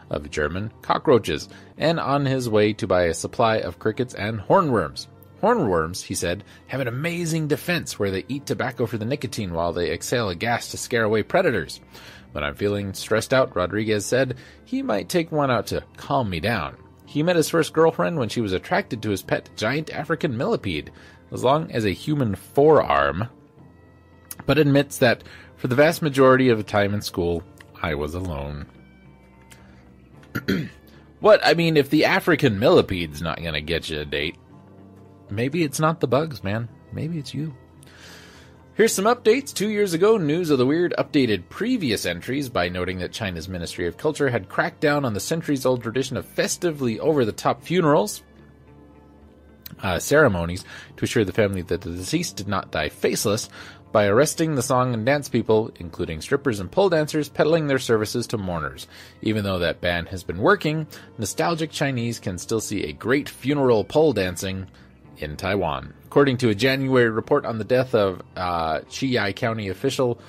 of 0.10 0.30
German 0.32 0.72
cockroaches, 0.82 1.50
and 1.78 2.00
on 2.00 2.26
his 2.26 2.50
way 2.50 2.74
to 2.74 2.88
buy 2.88 3.04
a 3.04 3.14
supply 3.14 3.58
of 3.58 3.80
crickets 3.80 4.14
and 4.14 4.40
hornworms. 4.40 5.08
Hornworms, 5.42 6.02
he 6.02 6.16
said, 6.16 6.44
have 6.68 6.82
an 6.82 6.88
amazing 6.88 7.48
defense 7.48 8.00
where 8.00 8.10
they 8.10 8.26
eat 8.28 8.46
tobacco 8.46 8.86
for 8.86 8.98
the 8.98 9.06
nicotine 9.06 9.54
while 9.54 9.74
they 9.74 9.92
exhale 9.92 10.30
a 10.30 10.36
gas 10.36 10.72
to 10.72 10.78
scare 10.78 11.04
away 11.04 11.24
predators. 11.24 11.80
When 12.32 12.44
I'm 12.44 12.56
feeling 12.56 12.94
stressed 12.94 13.34
out, 13.34 13.56
Rodriguez 13.56 14.06
said, 14.06 14.38
he 14.66 14.82
might 14.82 15.10
take 15.10 15.32
one 15.32 15.52
out 15.52 15.68
to 15.68 15.84
calm 15.96 16.30
me 16.30 16.40
down. 16.40 16.76
He 17.06 17.24
met 17.24 17.36
his 17.36 17.50
first 17.50 17.72
girlfriend 17.74 18.18
when 18.18 18.30
she 18.30 18.42
was 18.42 18.52
attracted 18.52 19.02
to 19.02 19.12
his 19.12 19.22
pet 19.22 19.50
giant 19.56 19.92
African 19.92 20.36
millipede, 20.38 20.92
as 21.32 21.44
long 21.44 21.72
as 21.72 21.86
a 21.86 21.92
human 21.92 22.36
forearm, 22.36 23.30
but 24.46 24.58
admits 24.58 24.98
that 25.00 25.24
for 25.58 25.68
the 25.68 25.76
vast 25.76 26.02
majority 26.02 26.50
of 26.50 26.58
the 26.58 26.64
time 26.64 26.94
in 26.94 27.02
school, 27.02 27.44
I 27.82 27.96
was 27.96 28.14
alone. 28.14 28.66
what? 31.20 31.46
I 31.46 31.54
mean, 31.54 31.78
if 31.78 31.90
the 31.90 32.06
African 32.06 32.60
millipede's 32.60 33.22
not 33.22 33.42
going 33.42 33.54
to 33.54 33.62
get 33.62 33.90
you 33.90 34.00
a 34.00 34.06
date, 34.06 34.38
maybe 35.30 35.64
it's 35.64 35.80
not 35.80 36.00
the 36.00 36.08
bugs, 36.08 36.44
man. 36.44 36.70
Maybe 36.92 37.18
it's 37.18 37.34
you. 37.34 37.56
Here's 38.76 38.94
some 38.94 39.06
updates. 39.06 39.52
Two 39.52 39.70
years 39.70 39.96
ago, 39.96 40.18
News 40.18 40.52
of 40.52 40.60
the 40.60 40.66
Weird 40.66 40.94
updated 41.00 41.50
previous 41.50 42.06
entries 42.06 42.48
by 42.48 42.70
noting 42.70 43.00
that 43.00 43.12
China's 43.12 43.50
Ministry 43.50 43.88
of 43.88 43.98
Culture 43.98 44.30
had 44.30 44.50
cracked 44.50 44.82
down 44.82 45.04
on 45.04 45.16
the 45.16 45.20
centuries 45.20 45.66
old 45.66 45.82
tradition 45.82 46.16
of 46.16 46.28
festively 46.28 47.00
over 47.00 47.26
the 47.26 47.32
top 47.32 47.64
funerals. 47.64 48.22
Uh, 49.82 49.98
ceremonies 49.98 50.64
to 50.96 51.06
assure 51.06 51.26
the 51.26 51.34
family 51.34 51.62
that 51.62 51.82
the 51.82 51.90
deceased 51.90 52.36
did 52.36 52.48
not 52.48 52.72
die 52.72 52.90
faceless 52.90 53.50
by 53.92 54.06
arresting 54.06 54.56
the 54.56 54.62
song 54.62 54.94
and 54.94 55.06
dance 55.06 55.30
people, 55.30 55.72
including 55.78 56.22
strippers 56.22 56.60
and 56.60 56.72
pole 56.72 56.90
dancers, 56.90 57.30
peddling 57.30 57.68
their 57.68 57.80
services 57.80 58.28
to 58.28 58.38
mourners. 58.38 58.88
Even 59.22 59.44
though 59.44 59.60
that 59.60 59.82
ban 59.82 60.06
has 60.08 60.24
been 60.24 60.40
working, 60.40 60.88
nostalgic 61.18 61.72
Chinese 61.72 62.20
can 62.20 62.38
still 62.38 62.60
see 62.60 62.84
a 62.84 62.94
great 62.94 63.30
funeral 63.30 63.84
pole 63.84 64.14
dancing 64.14 64.68
in 65.18 65.38
Taiwan. 65.38 65.94
According 66.06 66.38
to 66.38 66.50
a 66.50 66.56
January 66.56 67.10
report 67.10 67.46
on 67.46 67.58
the 67.58 67.64
death 67.64 67.96
of 67.96 68.22
uh, 68.36 68.80
Chiayi 68.82 69.36
County 69.36 69.70
official 69.70 70.20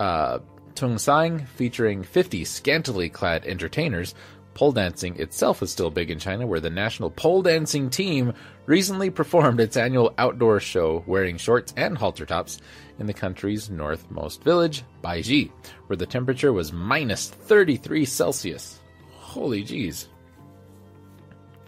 uh, 0.00 0.40
Tung 0.74 0.98
Sang, 0.98 1.46
featuring 1.46 2.02
50 2.02 2.44
scantily 2.44 3.08
clad 3.08 3.44
entertainers, 3.46 4.14
pole 4.54 4.72
dancing 4.72 5.18
itself 5.20 5.62
is 5.62 5.70
still 5.70 5.90
big 5.90 6.10
in 6.10 6.18
China, 6.18 6.46
where 6.46 6.60
the 6.60 6.70
national 6.70 7.10
pole 7.10 7.42
dancing 7.42 7.90
team 7.90 8.32
recently 8.66 9.10
performed 9.10 9.60
its 9.60 9.76
annual 9.76 10.14
outdoor 10.18 10.60
show 10.60 11.04
wearing 11.06 11.36
shorts 11.36 11.74
and 11.76 11.98
halter 11.98 12.24
tops 12.24 12.60
in 12.98 13.06
the 13.06 13.14
country's 13.14 13.70
northmost 13.70 14.42
village, 14.42 14.84
Beiji, 15.02 15.50
where 15.86 15.96
the 15.96 16.06
temperature 16.06 16.52
was 16.52 16.72
minus 16.72 17.28
33 17.28 18.04
Celsius. 18.04 18.80
Holy 19.12 19.64
jeez. 19.64 20.06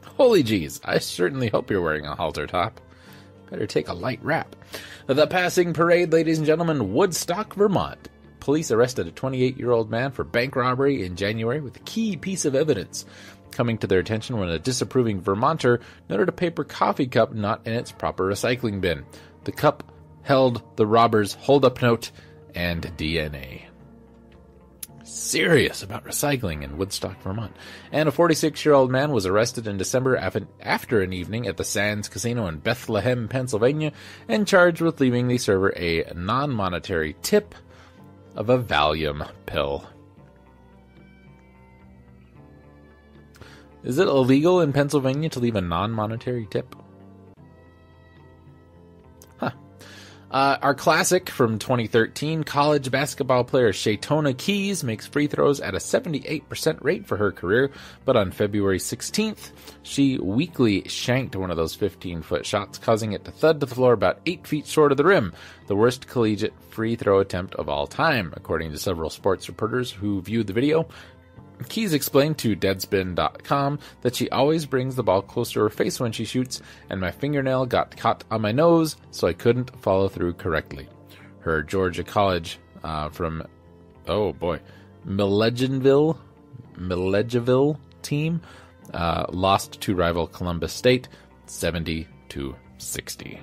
Holy 0.05 0.43
jeez, 0.43 0.81
I 0.85 0.99
certainly 0.99 1.49
hope 1.49 1.71
you're 1.71 1.83
wearing 1.83 2.07
a 2.07 2.15
halter 2.15 2.47
top. 2.47 2.81
Better 3.51 3.67
take 3.67 3.89
a 3.89 3.95
light 3.95 4.21
wrap. 4.23 4.57
The 5.07 5.27
passing 5.27 5.73
parade, 5.73 6.13
ladies 6.13 6.39
and 6.39 6.47
gentlemen, 6.47 6.93
Woodstock, 6.93 7.55
Vermont. 7.55 8.09
Police 8.41 8.71
arrested 8.71 9.09
a 9.09 9.11
28 9.11 9.57
year 9.57 9.73
old 9.73 9.91
man 9.91 10.13
for 10.13 10.25
bank 10.25 10.55
robbery 10.57 11.05
in 11.05 11.17
January 11.17 11.61
with 11.61 11.77
a 11.77 11.81
key 11.81 12.17
piece 12.17 12.45
of 12.45 12.55
evidence 12.55 13.05
coming 13.51 13.79
to 13.79 13.87
their 13.87 13.99
attention 14.01 14.39
when 14.39 14.49
a 14.49 14.59
disapproving 14.59 15.21
Vermonter 15.21 15.81
noted 16.09 16.29
a 16.29 16.33
paper 16.33 16.63
coffee 16.63 17.07
cup 17.07 17.33
not 17.33 17.67
in 17.67 17.73
its 17.73 17.91
proper 17.91 18.25
recycling 18.25 18.81
bin. 18.81 19.05
The 19.45 19.53
cup 19.53 19.83
held 20.27 20.61
the 20.77 20.87
robber's 20.87 21.35
holdup 21.35 21.81
note 21.81 22.11
and 22.53 22.83
DNA. 22.97 23.63
Serious 25.05 25.85
about 25.85 26.05
recycling 26.05 26.65
in 26.65 26.77
Woodstock, 26.77 27.23
Vermont. 27.23 27.57
And 27.93 28.09
a 28.09 28.13
46 28.13 28.65
year 28.65 28.75
old 28.75 28.91
man 28.91 29.13
was 29.13 29.25
arrested 29.25 29.69
in 29.69 29.79
December 29.79 30.17
after 30.61 31.01
an 31.01 31.13
evening 31.13 31.47
at 31.47 31.57
the 31.57 31.65
Sands 31.65 32.09
Casino 32.09 32.49
in 32.49 32.59
Bethlehem, 32.59 33.29
Pennsylvania, 33.29 33.93
and 34.27 34.49
charged 34.49 34.81
with 34.81 35.01
leaving 35.01 35.29
the 35.29 35.39
server 35.39 35.73
a 35.77 36.13
non 36.17 36.51
monetary 36.51 37.15
tip 37.23 37.55
of 38.35 38.51
a 38.51 38.59
Valium 38.59 39.31
pill. 39.47 39.89
Is 43.85 44.01
it 44.01 44.09
illegal 44.09 44.61
in 44.61 44.73
Pennsylvania 44.73 45.29
to 45.29 45.39
leave 45.39 45.55
a 45.55 45.61
non 45.61 45.93
monetary 45.93 46.49
tip? 46.51 46.75
Uh, 50.29 50.59
our 50.61 50.75
classic 50.75 51.31
from 51.31 51.59
2013, 51.59 52.43
college 52.43 52.91
basketball 52.91 53.45
player 53.45 53.73
Shaytona 53.73 54.37
Keys 54.37 54.83
makes 54.83 55.07
free 55.07 55.29
throws 55.29 55.61
at 55.61 55.75
a 55.75 55.79
78% 55.79 56.83
rate 56.83 57.07
for 57.07 57.17
her 57.17 57.31
career, 57.31 57.71
but 58.05 58.17
on 58.17 58.33
February 58.33 58.79
16th, 58.79 59.53
she 59.85 60.19
weakly 60.19 60.89
shanked 60.89 61.37
one 61.37 61.53
of 61.53 61.57
those 61.57 61.77
15 61.77 62.23
foot 62.23 62.45
shots, 62.45 62.77
causing 62.77 63.13
it 63.13 63.25
to 63.25 63.31
thud 63.31 63.61
to 63.61 63.67
the 63.67 63.75
floor 63.75 63.93
about 63.93 64.21
8 64.27 64.47
feet 64.47 64.67
short 64.67 64.91
of 64.91 64.99
the 64.99 65.05
rim, 65.05 65.33
the 65.69 65.77
worst 65.77 66.09
collegiate 66.09 66.55
free 66.71 66.97
throw 66.97 67.21
attempt 67.21 67.55
of 67.55 67.69
all 67.69 67.87
time, 67.87 68.35
according 68.37 68.73
to 68.73 68.79
several 68.79 69.11
sports 69.11 69.49
reporters 69.49 69.93
who 69.93 70.21
viewed 70.23 70.49
the 70.49 70.53
video. 70.53 70.89
Keys 71.69 71.95
explained 71.95 72.39
to 72.39 72.57
Deadspin.com 72.57 73.79
that 74.03 74.15
she 74.15 74.29
always 74.31 74.67
brings 74.67 74.95
the 74.95 75.03
ball 75.03 75.23
close 75.23 75.53
to 75.53 75.61
her 75.61 75.71
face 75.71 75.99
when 75.99 76.13
she 76.13 76.25
shoots, 76.25 76.61
and 76.91 77.01
my 77.01 77.11
fingernail 77.11 77.67
got 77.67 77.97
caught 77.97 78.25
on 78.31 78.43
my 78.43 78.53
nose, 78.53 78.97
so 79.11 79.27
I 79.27 79.33
couldn't 79.33 79.71
follow 79.81 80.09
through 80.09 80.35
correctly. 80.35 80.89
Her 81.41 81.63
Georgia 81.63 82.05
College 82.05 82.59
uh, 82.85 83.09
from, 83.09 83.43
oh 84.07 84.33
boy, 84.33 84.61
Milledgeville, 85.05 86.19
Milledgeville 86.77 87.81
team 88.03 88.41
uh, 88.93 89.27
lost 89.31 89.81
to 89.81 89.95
rival 89.95 90.27
Columbus 90.27 90.73
State 90.73 91.09
70 91.47 92.07
to 92.29 92.55
60. 92.79 93.41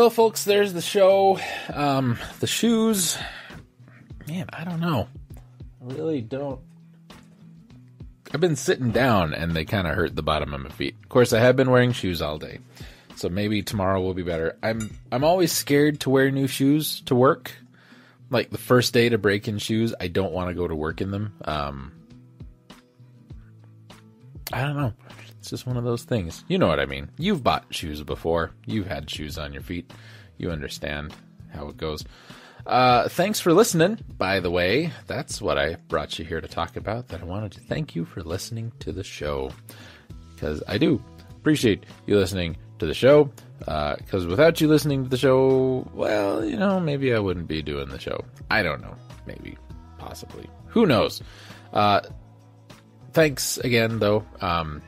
Well, 0.00 0.08
folks, 0.08 0.44
there's 0.44 0.72
the 0.72 0.80
show. 0.80 1.38
Um, 1.70 2.18
the 2.38 2.46
shoes. 2.46 3.18
Man, 4.26 4.46
I 4.50 4.64
don't 4.64 4.80
know. 4.80 5.08
I 5.36 5.92
really 5.92 6.22
don't. 6.22 6.58
I've 8.32 8.40
been 8.40 8.56
sitting 8.56 8.92
down 8.92 9.34
and 9.34 9.54
they 9.54 9.66
kind 9.66 9.86
of 9.86 9.94
hurt 9.94 10.16
the 10.16 10.22
bottom 10.22 10.54
of 10.54 10.62
my 10.62 10.70
feet. 10.70 10.96
Of 11.02 11.10
course, 11.10 11.34
I 11.34 11.40
have 11.40 11.54
been 11.54 11.70
wearing 11.70 11.92
shoes 11.92 12.22
all 12.22 12.38
day. 12.38 12.60
So 13.16 13.28
maybe 13.28 13.62
tomorrow 13.62 14.00
will 14.00 14.14
be 14.14 14.22
better. 14.22 14.56
I'm 14.62 14.96
I'm 15.12 15.22
always 15.22 15.52
scared 15.52 16.00
to 16.00 16.08
wear 16.08 16.30
new 16.30 16.46
shoes 16.46 17.02
to 17.02 17.14
work. 17.14 17.52
Like 18.30 18.48
the 18.48 18.56
first 18.56 18.94
day 18.94 19.10
to 19.10 19.18
break 19.18 19.48
in 19.48 19.58
shoes, 19.58 19.92
I 20.00 20.08
don't 20.08 20.32
want 20.32 20.48
to 20.48 20.54
go 20.54 20.66
to 20.66 20.74
work 20.74 21.02
in 21.02 21.10
them. 21.10 21.34
Um, 21.44 21.92
I 24.50 24.62
don't 24.62 24.76
know. 24.78 24.94
It's 25.40 25.48
just 25.48 25.66
one 25.66 25.78
of 25.78 25.84
those 25.84 26.04
things. 26.04 26.44
You 26.48 26.58
know 26.58 26.68
what 26.68 26.80
I 26.80 26.84
mean. 26.84 27.08
You've 27.16 27.42
bought 27.42 27.64
shoes 27.70 28.02
before. 28.02 28.50
You've 28.66 28.86
had 28.86 29.08
shoes 29.08 29.38
on 29.38 29.54
your 29.54 29.62
feet. 29.62 29.90
You 30.36 30.50
understand 30.50 31.14
how 31.48 31.68
it 31.68 31.78
goes. 31.78 32.04
Uh, 32.66 33.08
thanks 33.08 33.40
for 33.40 33.54
listening, 33.54 33.98
by 34.18 34.40
the 34.40 34.50
way. 34.50 34.92
That's 35.06 35.40
what 35.40 35.56
I 35.56 35.76
brought 35.88 36.18
you 36.18 36.26
here 36.26 36.42
to 36.42 36.46
talk 36.46 36.76
about. 36.76 37.08
That 37.08 37.22
I 37.22 37.24
wanted 37.24 37.52
to 37.52 37.60
thank 37.60 37.96
you 37.96 38.04
for 38.04 38.22
listening 38.22 38.70
to 38.80 38.92
the 38.92 39.02
show. 39.02 39.50
Because 40.34 40.62
I 40.68 40.76
do 40.76 41.02
appreciate 41.30 41.84
you 42.04 42.18
listening 42.18 42.58
to 42.78 42.84
the 42.84 42.92
show. 42.92 43.30
Because 43.60 44.26
uh, 44.26 44.28
without 44.28 44.60
you 44.60 44.68
listening 44.68 45.04
to 45.04 45.08
the 45.08 45.16
show, 45.16 45.90
well, 45.94 46.44
you 46.44 46.58
know, 46.58 46.78
maybe 46.78 47.14
I 47.14 47.18
wouldn't 47.18 47.48
be 47.48 47.62
doing 47.62 47.88
the 47.88 47.98
show. 47.98 48.22
I 48.50 48.62
don't 48.62 48.82
know. 48.82 48.94
Maybe. 49.26 49.56
Possibly. 49.96 50.50
Who 50.66 50.84
knows? 50.84 51.22
Uh, 51.72 52.02
thanks 53.14 53.56
again, 53.56 54.00
though. 54.00 54.24
Um, 54.42 54.82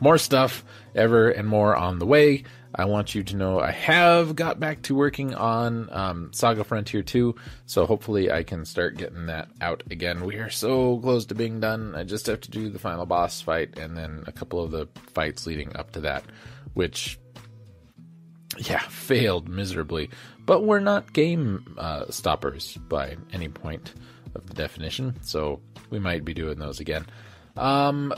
more 0.00 0.18
stuff 0.18 0.64
ever 0.94 1.30
and 1.30 1.48
more 1.48 1.76
on 1.76 1.98
the 1.98 2.06
way. 2.06 2.44
I 2.78 2.84
want 2.84 3.14
you 3.14 3.22
to 3.22 3.36
know 3.36 3.58
I 3.58 3.70
have 3.70 4.36
got 4.36 4.60
back 4.60 4.82
to 4.82 4.94
working 4.94 5.34
on 5.34 5.88
um, 5.90 6.30
Saga 6.32 6.62
Frontier 6.62 7.02
2, 7.02 7.34
so 7.64 7.86
hopefully 7.86 8.30
I 8.30 8.42
can 8.42 8.66
start 8.66 8.98
getting 8.98 9.26
that 9.26 9.48
out 9.62 9.82
again. 9.90 10.24
We 10.24 10.36
are 10.36 10.50
so 10.50 10.98
close 10.98 11.24
to 11.26 11.34
being 11.34 11.58
done. 11.58 11.94
I 11.94 12.04
just 12.04 12.26
have 12.26 12.42
to 12.42 12.50
do 12.50 12.68
the 12.68 12.78
final 12.78 13.06
boss 13.06 13.40
fight 13.40 13.78
and 13.78 13.96
then 13.96 14.24
a 14.26 14.32
couple 14.32 14.62
of 14.62 14.72
the 14.72 14.88
fights 15.14 15.46
leading 15.46 15.74
up 15.74 15.92
to 15.92 16.00
that, 16.00 16.24
which, 16.74 17.18
yeah, 18.58 18.80
failed 18.88 19.48
miserably. 19.48 20.10
But 20.44 20.62
we're 20.64 20.80
not 20.80 21.14
game 21.14 21.76
uh, 21.78 22.10
stoppers 22.10 22.76
by 22.76 23.16
any 23.32 23.48
point 23.48 23.94
of 24.34 24.46
the 24.46 24.54
definition, 24.54 25.16
so 25.22 25.60
we 25.88 25.98
might 25.98 26.26
be 26.26 26.34
doing 26.34 26.58
those 26.58 26.80
again. 26.80 27.06
Um, 27.56 28.12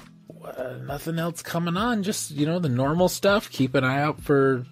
uh, 0.44 0.78
nothing 0.84 1.18
else 1.18 1.42
coming 1.42 1.76
on. 1.76 2.02
Just 2.02 2.30
you 2.30 2.46
know 2.46 2.58
the 2.58 2.68
normal 2.68 3.08
stuff. 3.08 3.50
Keep 3.50 3.74
an 3.74 3.84
eye 3.84 4.00
out 4.00 4.20
for 4.20 4.64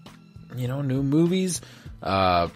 you 0.56 0.68
know 0.68 0.82
new 0.82 1.02
movies, 1.02 1.60
uh, 2.02 2.48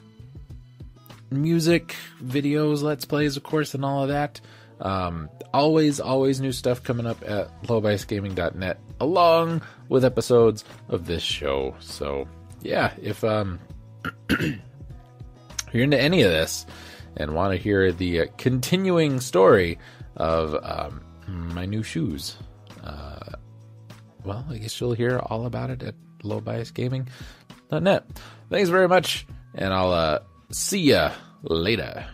music, 1.30 1.96
videos, 2.22 2.82
let's 2.82 3.04
plays, 3.04 3.36
of 3.36 3.42
course, 3.42 3.74
and 3.74 3.84
all 3.84 4.02
of 4.02 4.08
that. 4.08 4.40
Um, 4.80 5.28
always, 5.52 6.00
always 6.00 6.40
new 6.40 6.52
stuff 6.52 6.82
coming 6.82 7.06
up 7.06 7.22
at 7.26 7.62
lowbiasgaming.net, 7.64 8.78
along 9.00 9.62
with 9.88 10.04
episodes 10.04 10.64
of 10.88 11.06
this 11.06 11.22
show. 11.22 11.74
So 11.80 12.26
yeah, 12.62 12.92
if 13.00 13.24
um 13.24 13.58
you're 15.72 15.84
into 15.84 16.00
any 16.00 16.22
of 16.22 16.30
this 16.30 16.66
and 17.16 17.34
want 17.34 17.52
to 17.52 17.58
hear 17.58 17.92
the 17.92 18.20
uh, 18.20 18.26
continuing 18.38 19.20
story 19.20 19.78
of 20.16 20.54
um, 20.62 21.02
my 21.26 21.66
new 21.66 21.82
shoes 21.82 22.36
uh, 22.83 23.37
well, 24.24 24.45
I 24.51 24.59
guess 24.59 24.81
you'll 24.81 24.93
hear 24.93 25.18
all 25.18 25.47
about 25.47 25.70
it 25.70 25.83
at 25.83 25.95
lowbiasgaming.net. 26.22 28.07
Thanks 28.51 28.68
very 28.68 28.89
much, 28.89 29.26
and 29.55 29.72
I'll 29.72 29.93
uh, 29.93 30.18
see 30.51 30.81
ya 30.81 31.12
later. 31.43 32.07